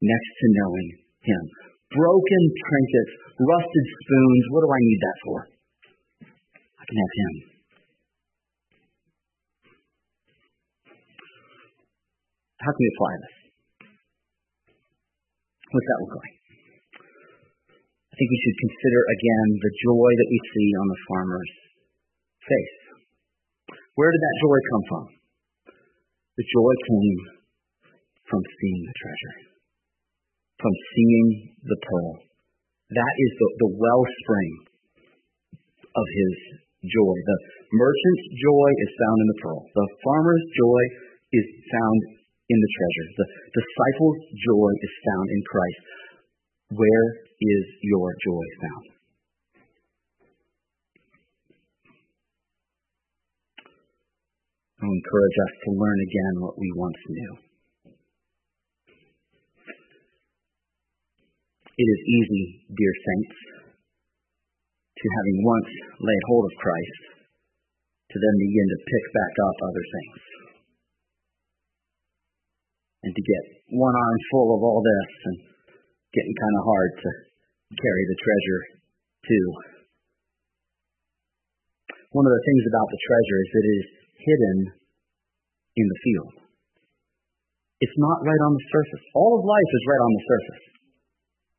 next 0.03 0.33
to 0.35 0.47
knowing 0.59 0.89
Him. 1.23 1.43
Broken 1.95 2.43
trinkets, 2.59 3.15
rusted 3.39 3.87
spoons, 4.03 4.45
what 4.51 4.63
do 4.67 4.69
I 4.73 4.81
need 4.83 5.01
that 5.01 5.19
for? 5.23 5.39
I 6.79 6.83
can 6.85 6.99
have 6.99 7.15
Him. 7.15 7.52
How 12.63 12.71
can 12.71 12.79
we 12.79 12.95
apply 12.95 13.13
this? 13.19 13.37
What's 15.67 15.89
that 15.91 16.01
look 16.07 16.15
like? 16.15 16.37
I 17.03 18.15
think 18.15 18.29
we 18.31 18.39
should 18.39 18.59
consider 18.63 19.01
again 19.03 19.49
the 19.59 19.73
joy 19.83 20.11
that 20.15 20.31
we 20.31 20.39
see 20.53 20.69
on 20.79 20.87
the 20.87 21.01
farmer's 21.11 21.53
face. 22.39 22.79
Where 23.99 24.15
did 24.15 24.23
that 24.23 24.37
joy 24.47 24.59
come 24.71 24.85
from? 24.87 25.05
The 26.39 26.47
joy 26.47 26.73
came 26.87 27.19
from 28.31 28.43
seeing 28.47 28.83
the 28.87 28.97
treasure, 28.97 29.37
from 30.63 30.75
seeing 30.95 31.29
the 31.67 31.79
pearl. 31.83 32.13
That 32.95 33.15
is 33.27 33.33
the, 33.43 33.49
the 33.59 33.71
wellspring 33.75 34.53
of 35.83 36.07
his 36.15 36.35
joy. 36.87 37.15
The 37.27 37.39
merchant's 37.75 38.27
joy 38.39 38.69
is 38.87 38.91
found 39.03 39.19
in 39.19 39.29
the 39.35 39.41
pearl. 39.43 39.61
The 39.67 39.89
farmer's 40.05 40.47
joy 40.53 40.83
is 41.33 41.47
found 41.75 42.22
in 42.49 42.59
the 42.59 42.73
treasure. 42.75 43.09
The 43.19 43.29
disciples' 43.55 44.23
joy 44.43 44.71
is 44.83 44.95
found 45.07 45.27
in 45.31 45.43
Christ. 45.47 45.87
Where 46.73 47.07
is 47.39 47.65
your 47.83 48.09
joy 48.25 48.47
found? 48.59 48.87
I 54.83 54.87
encourage 54.91 55.39
us 55.47 55.55
to 55.63 55.79
learn 55.79 55.99
again 56.03 56.35
what 56.43 56.59
we 56.59 56.67
once 56.75 56.99
knew. 57.07 57.33
It 61.73 61.89
is 61.89 62.03
easy, 62.05 62.67
dear 62.67 62.95
saints, 62.99 63.37
to 64.99 65.07
having 65.19 65.39
once 65.47 65.71
laid 66.03 66.25
hold 66.27 66.51
of 66.51 66.59
Christ, 66.59 67.03
to 68.11 68.17
then 68.19 68.37
begin 68.39 68.67
to 68.75 68.79
pick 68.87 69.05
back 69.15 69.35
up 69.39 69.57
other 69.63 69.85
things. 69.87 70.32
And 73.03 73.11
to 73.11 73.23
get 73.23 73.43
one 73.75 73.99
arm 73.99 74.19
full 74.31 74.55
of 74.55 74.63
all 74.63 74.79
this 74.79 75.11
and 75.27 75.37
getting 76.15 76.37
kind 76.39 76.57
of 76.61 76.65
hard 76.71 76.91
to 77.03 77.11
carry 77.75 78.05
the 78.07 78.19
treasure 78.23 78.63
too. 79.27 79.47
One 82.15 82.29
of 82.29 82.35
the 82.37 82.47
things 82.47 82.65
about 82.71 82.89
the 82.93 83.03
treasure 83.03 83.39
is 83.43 83.51
that 83.51 83.65
it 83.67 83.77
is 83.83 83.89
hidden 84.23 84.59
in 85.83 85.87
the 85.89 86.03
field. 86.05 86.33
It's 87.83 87.99
not 87.99 88.23
right 88.23 88.43
on 88.47 88.55
the 88.55 88.67
surface. 88.71 89.05
All 89.19 89.35
of 89.35 89.43
life 89.43 89.71
is 89.75 89.89
right 89.91 90.03
on 90.07 90.13
the 90.15 90.27
surface. 90.29 90.63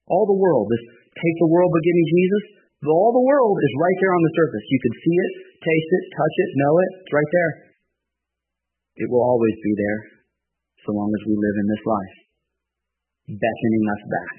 All 0.07 0.23
the 0.23 0.39
world, 0.39 0.71
this 0.71 0.85
take 1.11 1.37
the 1.43 1.51
world 1.51 1.71
but 1.75 1.83
Jesus, 1.83 2.43
all 2.87 3.11
the 3.11 3.27
world 3.27 3.57
is 3.59 3.81
right 3.83 3.97
there 3.99 4.15
on 4.15 4.23
the 4.23 4.35
surface. 4.37 4.65
You 4.71 4.79
can 4.79 4.95
see 4.95 5.15
it, 5.19 5.31
taste 5.59 5.91
it, 5.91 6.03
touch 6.15 6.35
it, 6.39 6.49
know 6.55 6.73
it. 6.79 6.89
It's 7.03 7.15
right 7.15 7.31
there. 7.35 7.51
It 9.03 9.07
will 9.11 9.25
always 9.25 9.57
be 9.59 9.73
there 9.75 10.12
so 10.83 10.91
long 10.91 11.09
as 11.11 11.23
we 11.27 11.35
live 11.35 11.57
in 11.59 11.67
this 11.67 11.85
life, 11.87 12.15
beckoning 13.39 13.85
us 13.87 14.03
back 14.11 14.35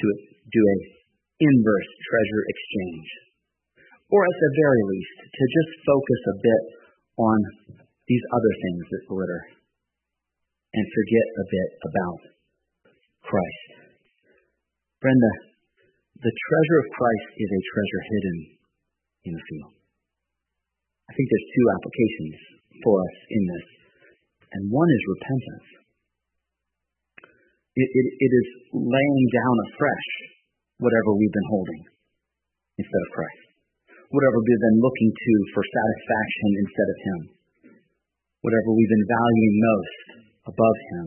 to 0.00 0.06
do 0.48 0.60
a 0.64 0.78
inverse 1.44 1.90
treasure 2.08 2.42
exchange. 2.48 3.08
Or 4.08 4.20
at 4.22 4.38
the 4.38 4.52
very 4.54 4.82
least, 4.94 5.18
to 5.28 5.44
just 5.44 5.72
focus 5.84 6.20
a 6.28 6.40
bit 6.40 6.64
on 7.18 7.38
these 8.06 8.24
other 8.32 8.52
things 8.52 8.84
that 8.92 9.08
glitter 9.08 9.42
and 10.74 10.86
forget 10.86 11.26
a 11.40 11.46
bit 11.48 11.70
about 11.88 12.20
Christ. 13.24 13.68
Brenda, 15.00 15.32
the 16.20 16.34
treasure 16.34 16.78
of 16.80 16.94
Christ 16.96 17.28
is 17.36 17.50
a 17.50 17.66
treasure 17.68 18.02
hidden 18.08 18.38
in 19.28 19.32
the 19.36 19.44
field. 19.48 19.74
I 21.08 21.12
think 21.12 21.26
there's 21.28 21.52
two 21.52 21.66
applications 21.76 22.36
for 22.80 22.94
us 23.00 23.16
in 23.28 23.42
this, 23.44 23.66
and 24.54 24.70
one 24.70 24.86
is 24.86 25.12
repentance. 25.18 25.68
It, 27.74 27.88
it, 27.90 28.06
it 28.22 28.32
is 28.38 28.48
laying 28.70 29.26
down 29.34 29.56
afresh 29.66 30.08
whatever 30.78 31.10
we've 31.18 31.34
been 31.34 31.50
holding 31.50 31.82
instead 32.78 33.02
of 33.02 33.14
Christ, 33.14 33.42
whatever 34.14 34.38
we've 34.38 34.64
been 34.70 34.78
looking 34.78 35.10
to 35.10 35.34
for 35.54 35.62
satisfaction 35.66 36.50
instead 36.62 36.88
of 36.90 36.98
Him, 37.02 37.20
whatever 38.46 38.70
we've 38.78 38.94
been 38.94 39.10
valuing 39.10 39.54
most 39.58 40.06
above 40.54 40.78
Him. 40.94 41.06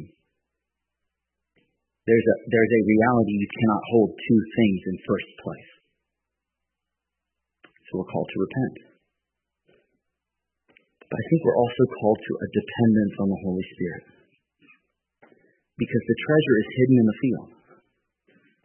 There's 2.03 2.27
a, 2.27 2.36
there's 2.51 2.73
a 2.75 2.88
reality 2.88 3.31
you 3.36 3.51
cannot 3.51 3.83
hold 3.91 4.10
two 4.15 4.41
things 4.60 4.79
in 4.91 4.95
first 5.07 5.31
place. 5.43 5.71
So 7.88 7.99
we're 7.99 8.12
called 8.12 8.27
to 8.27 8.39
repent. 8.43 8.96
But 11.07 11.19
I 11.23 11.25
think 11.31 11.39
we're 11.39 11.61
also 11.63 11.83
called 12.03 12.19
to 12.19 12.33
a 12.35 12.47
dependence 12.51 13.15
on 13.23 13.27
the 13.31 13.41
Holy 13.47 13.65
Spirit 13.71 14.03
because 15.79 16.03
the 16.03 16.21
treasure 16.27 16.57
is 16.59 16.75
hidden 16.75 16.97
in 16.99 17.07
the 17.07 17.21
field, 17.21 17.49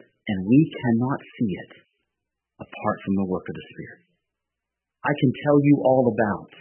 and 0.03 0.49
we 0.49 0.59
cannot 0.75 1.19
see 1.39 1.51
it 1.55 1.73
apart 2.59 2.97
from 3.05 3.15
the 3.15 3.29
work 3.31 3.47
of 3.47 3.55
the 3.55 3.69
Spirit. 3.71 4.01
I 5.07 5.13
can 5.15 5.31
tell 5.45 5.57
you 5.61 5.75
all 5.87 6.05
about 6.11 6.51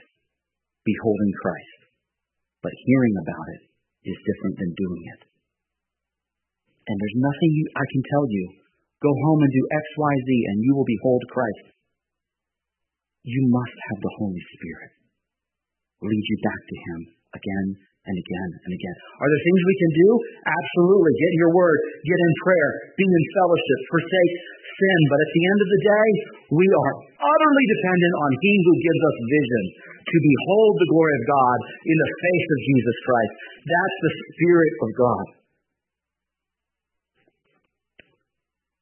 beholding 0.87 1.35
Christ, 1.43 1.79
but 2.63 2.85
hearing 2.87 3.15
about 3.19 3.47
it 3.59 3.63
is 4.07 4.27
different 4.29 4.57
than 4.63 4.79
doing 4.79 5.03
it. 5.19 5.23
And 6.87 6.97
there's 6.99 7.27
nothing 7.27 7.53
I 7.75 7.87
can 7.91 8.03
tell 8.07 8.27
you. 8.31 8.45
Go 9.03 9.11
home 9.11 9.41
and 9.43 9.51
do 9.51 9.65
X, 9.67 9.87
Y, 9.99 10.15
Z, 10.15 10.31
and 10.47 10.59
you 10.63 10.73
will 10.79 10.87
behold 10.87 11.23
Christ. 11.31 11.67
You 13.27 13.43
must 13.51 13.77
have 13.91 13.99
the 14.03 14.15
Holy 14.19 14.43
Spirit 14.59 15.02
lead 16.03 16.25
you 16.27 16.39
back 16.43 16.61
to 16.63 16.77
Him 16.77 16.99
again 17.33 17.67
and 18.03 18.17
again 18.19 18.51
and 18.67 18.73
again. 18.75 18.97
Are 19.23 19.29
there 19.31 19.45
things 19.47 19.63
we 19.63 19.77
can 19.79 19.93
do? 19.95 20.09
Absolutely. 20.43 21.13
Get 21.15 21.31
in 21.33 21.39
your 21.39 21.55
word, 21.55 21.79
get 22.03 22.19
in 22.19 22.33
prayer, 22.43 22.71
be 22.99 23.07
in 23.07 23.25
fellowship, 23.39 23.79
forsake 23.95 24.35
sin. 24.75 24.99
But 25.07 25.23
at 25.23 25.31
the 25.31 25.45
end 25.47 25.61
of 25.63 25.71
the 25.71 25.83
day, 25.87 26.09
we 26.59 26.67
are 26.67 26.93
utterly 27.15 27.67
dependent 27.71 28.15
on 28.19 28.31
He 28.43 28.53
who 28.67 28.75
gives 28.83 29.03
us 29.07 29.17
vision 29.31 29.65
to 30.03 30.17
behold 30.19 30.73
the 30.83 30.91
glory 30.91 31.15
of 31.15 31.25
God 31.31 31.59
in 31.87 31.97
the 31.97 32.11
face 32.19 32.47
of 32.51 32.59
Jesus 32.67 32.97
Christ. 33.07 33.35
That's 33.63 33.99
the 34.03 34.13
Spirit 34.35 34.73
of 34.83 34.91
God. 34.99 35.25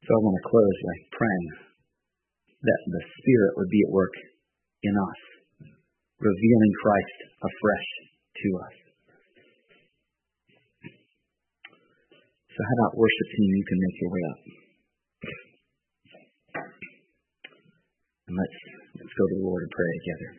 So 0.08 0.10
I 0.16 0.20
want 0.24 0.36
to 0.40 0.46
close 0.48 0.76
by 0.80 0.96
praying 1.12 1.48
that 2.64 2.80
the 2.88 3.02
Spirit 3.20 3.52
would 3.60 3.70
be 3.70 3.84
at 3.84 3.92
work 3.92 4.14
in 4.80 4.94
us, 4.96 5.20
revealing 6.20 6.72
Christ 6.84 7.18
afresh 7.40 7.88
to 8.12 8.48
us. 8.60 8.76
So 12.52 12.58
how 12.60 12.74
about 12.76 12.92
worship 13.00 13.28
team? 13.32 13.50
You 13.56 13.64
can 13.64 13.78
make 13.80 13.96
your 14.04 14.10
way 14.12 14.24
up. 14.28 14.40
And 18.28 18.34
let's 18.36 18.58
let's 19.00 19.14
go 19.16 19.24
to 19.32 19.34
the 19.40 19.44
Lord 19.48 19.64
and 19.64 19.72
pray 19.72 19.90
together. 19.96 20.30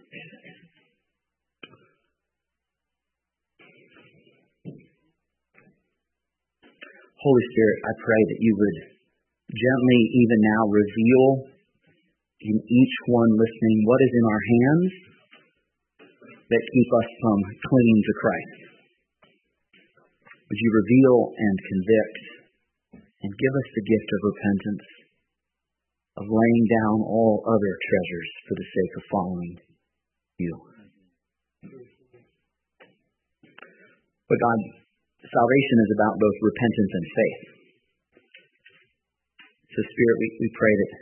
Holy 7.22 7.46
Spirit, 7.54 7.78
I 7.86 7.94
pray 8.02 8.22
that 8.34 8.39
you 8.41 8.54
would 8.58 8.78
gently, 9.50 10.00
even 10.26 10.39
now, 10.41 10.62
reveal 10.70 11.26
in 12.41 12.58
each 12.58 12.96
one 13.10 13.30
listening 13.34 13.78
what 13.86 14.02
is 14.02 14.13
in 14.13 14.26
our 14.26 14.41
hands 14.41 15.11
that 16.52 16.72
keep 16.76 16.90
us 16.92 17.10
from 17.24 17.40
clinging 17.64 18.02
to 18.04 18.14
Christ. 18.20 18.60
Would 20.52 20.60
you 20.60 20.72
reveal 20.84 21.32
and 21.32 21.56
convict 21.64 22.20
and 23.24 23.32
give 23.32 23.54
us 23.56 23.70
the 23.72 23.88
gift 23.88 24.10
of 24.12 24.20
repentance, 24.28 24.88
of 26.20 26.28
laying 26.28 26.66
down 26.68 26.98
all 27.08 27.40
other 27.48 27.74
treasures 27.80 28.32
for 28.52 28.56
the 28.60 28.68
sake 28.68 28.94
of 29.00 29.04
following 29.08 29.54
you? 30.44 30.56
But 34.28 34.44
God, 34.44 34.60
salvation 35.24 35.78
is 35.88 35.92
about 35.96 36.20
both 36.20 36.38
repentance 36.44 36.94
and 37.00 37.08
faith. 37.16 37.44
So, 39.72 39.80
Spirit, 39.88 40.18
we, 40.20 40.28
we 40.36 40.50
pray 40.52 40.74
that 40.84 40.94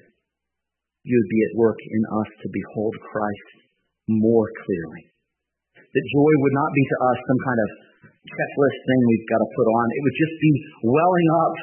you 1.09 1.17
would 1.17 1.33
be 1.33 1.41
at 1.41 1.57
work 1.57 1.79
in 1.81 2.03
us 2.21 2.29
to 2.45 2.53
behold 2.53 2.93
Christ 3.01 3.49
more 4.05 4.45
clearly. 4.45 5.09
That 5.89 6.06
joy 6.13 6.34
would 6.45 6.56
not 6.56 6.69
be 6.69 6.84
to 6.86 6.97
us 7.02 7.17
some 7.25 7.41
kind 7.41 7.60
of 7.65 7.69
checklist 8.21 8.80
thing 8.86 8.99
we've 9.10 9.30
got 9.34 9.41
to 9.41 9.49
put 9.58 9.67
on. 9.73 9.86
It 9.89 10.02
would 10.06 10.19
just 10.21 10.36
be 10.38 10.54
welling 10.86 11.30
up 11.34 11.56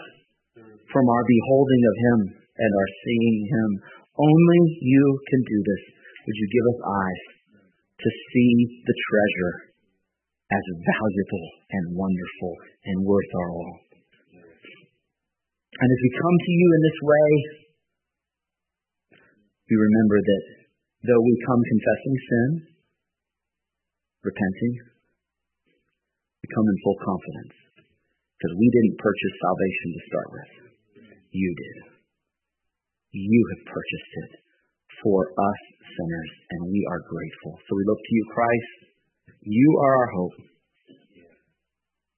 from 0.91 1.07
our 1.07 1.25
beholding 1.27 1.83
of 1.87 1.95
Him 1.95 2.19
and 2.35 2.71
our 2.75 2.91
seeing 3.07 3.39
Him. 3.47 3.69
Only 4.19 4.61
you 4.83 5.05
can 5.31 5.41
do 5.47 5.59
this. 5.63 5.83
Would 6.27 6.39
you 6.43 6.49
give 6.51 6.67
us 6.75 6.81
eyes 6.83 7.23
to 8.03 8.09
see 8.11 8.53
the 8.83 8.97
treasure 8.99 9.55
as 10.51 10.65
valuable 10.75 11.47
and 11.71 11.85
wonderful 11.95 12.53
and 12.83 12.97
worth 13.07 13.31
our 13.31 13.51
all? 13.55 13.77
And 15.77 15.89
as 15.93 16.01
we 16.03 16.11
come 16.19 16.37
to 16.41 16.53
you 16.57 16.69
in 16.73 16.81
this 16.83 17.01
way, 17.05 17.29
we 19.71 19.77
remember 19.77 20.19
that 20.19 20.45
though 21.05 21.23
we 21.23 21.35
come 21.47 21.63
confessing 21.63 22.17
sin, 22.27 22.76
repenting, 24.27 24.75
we 26.43 26.47
come 26.51 26.67
in 26.67 26.77
full 26.83 26.99
confidence 27.07 27.57
because 28.37 28.55
we 28.59 28.69
didn't 28.69 28.99
purchase 28.99 29.35
salvation 29.39 29.89
to 29.95 30.01
start 30.11 30.29
with. 30.35 30.51
You 31.31 31.51
did. 31.55 31.77
You 33.15 33.41
have 33.55 33.63
purchased 33.71 34.13
it 34.27 34.33
for 35.01 35.31
us 35.31 35.61
sinners, 35.97 36.33
and 36.53 36.61
we 36.69 36.85
are 36.91 37.01
grateful. 37.09 37.57
So 37.65 37.71
we 37.73 37.85
look 37.87 38.03
to 38.03 38.13
you, 38.13 38.25
Christ. 38.35 38.75
You 39.47 39.69
are 39.81 39.95
our 39.97 40.11
hope. 40.13 40.37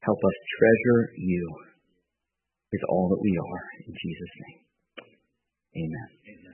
Help 0.02 0.18
us 0.18 0.36
treasure 0.58 1.02
you 1.18 1.44
with 2.72 2.82
all 2.88 3.08
that 3.12 3.20
we 3.22 3.34
are. 3.36 3.64
In 3.86 3.92
Jesus' 3.94 4.34
name. 4.42 4.60
Amen. 5.84 6.38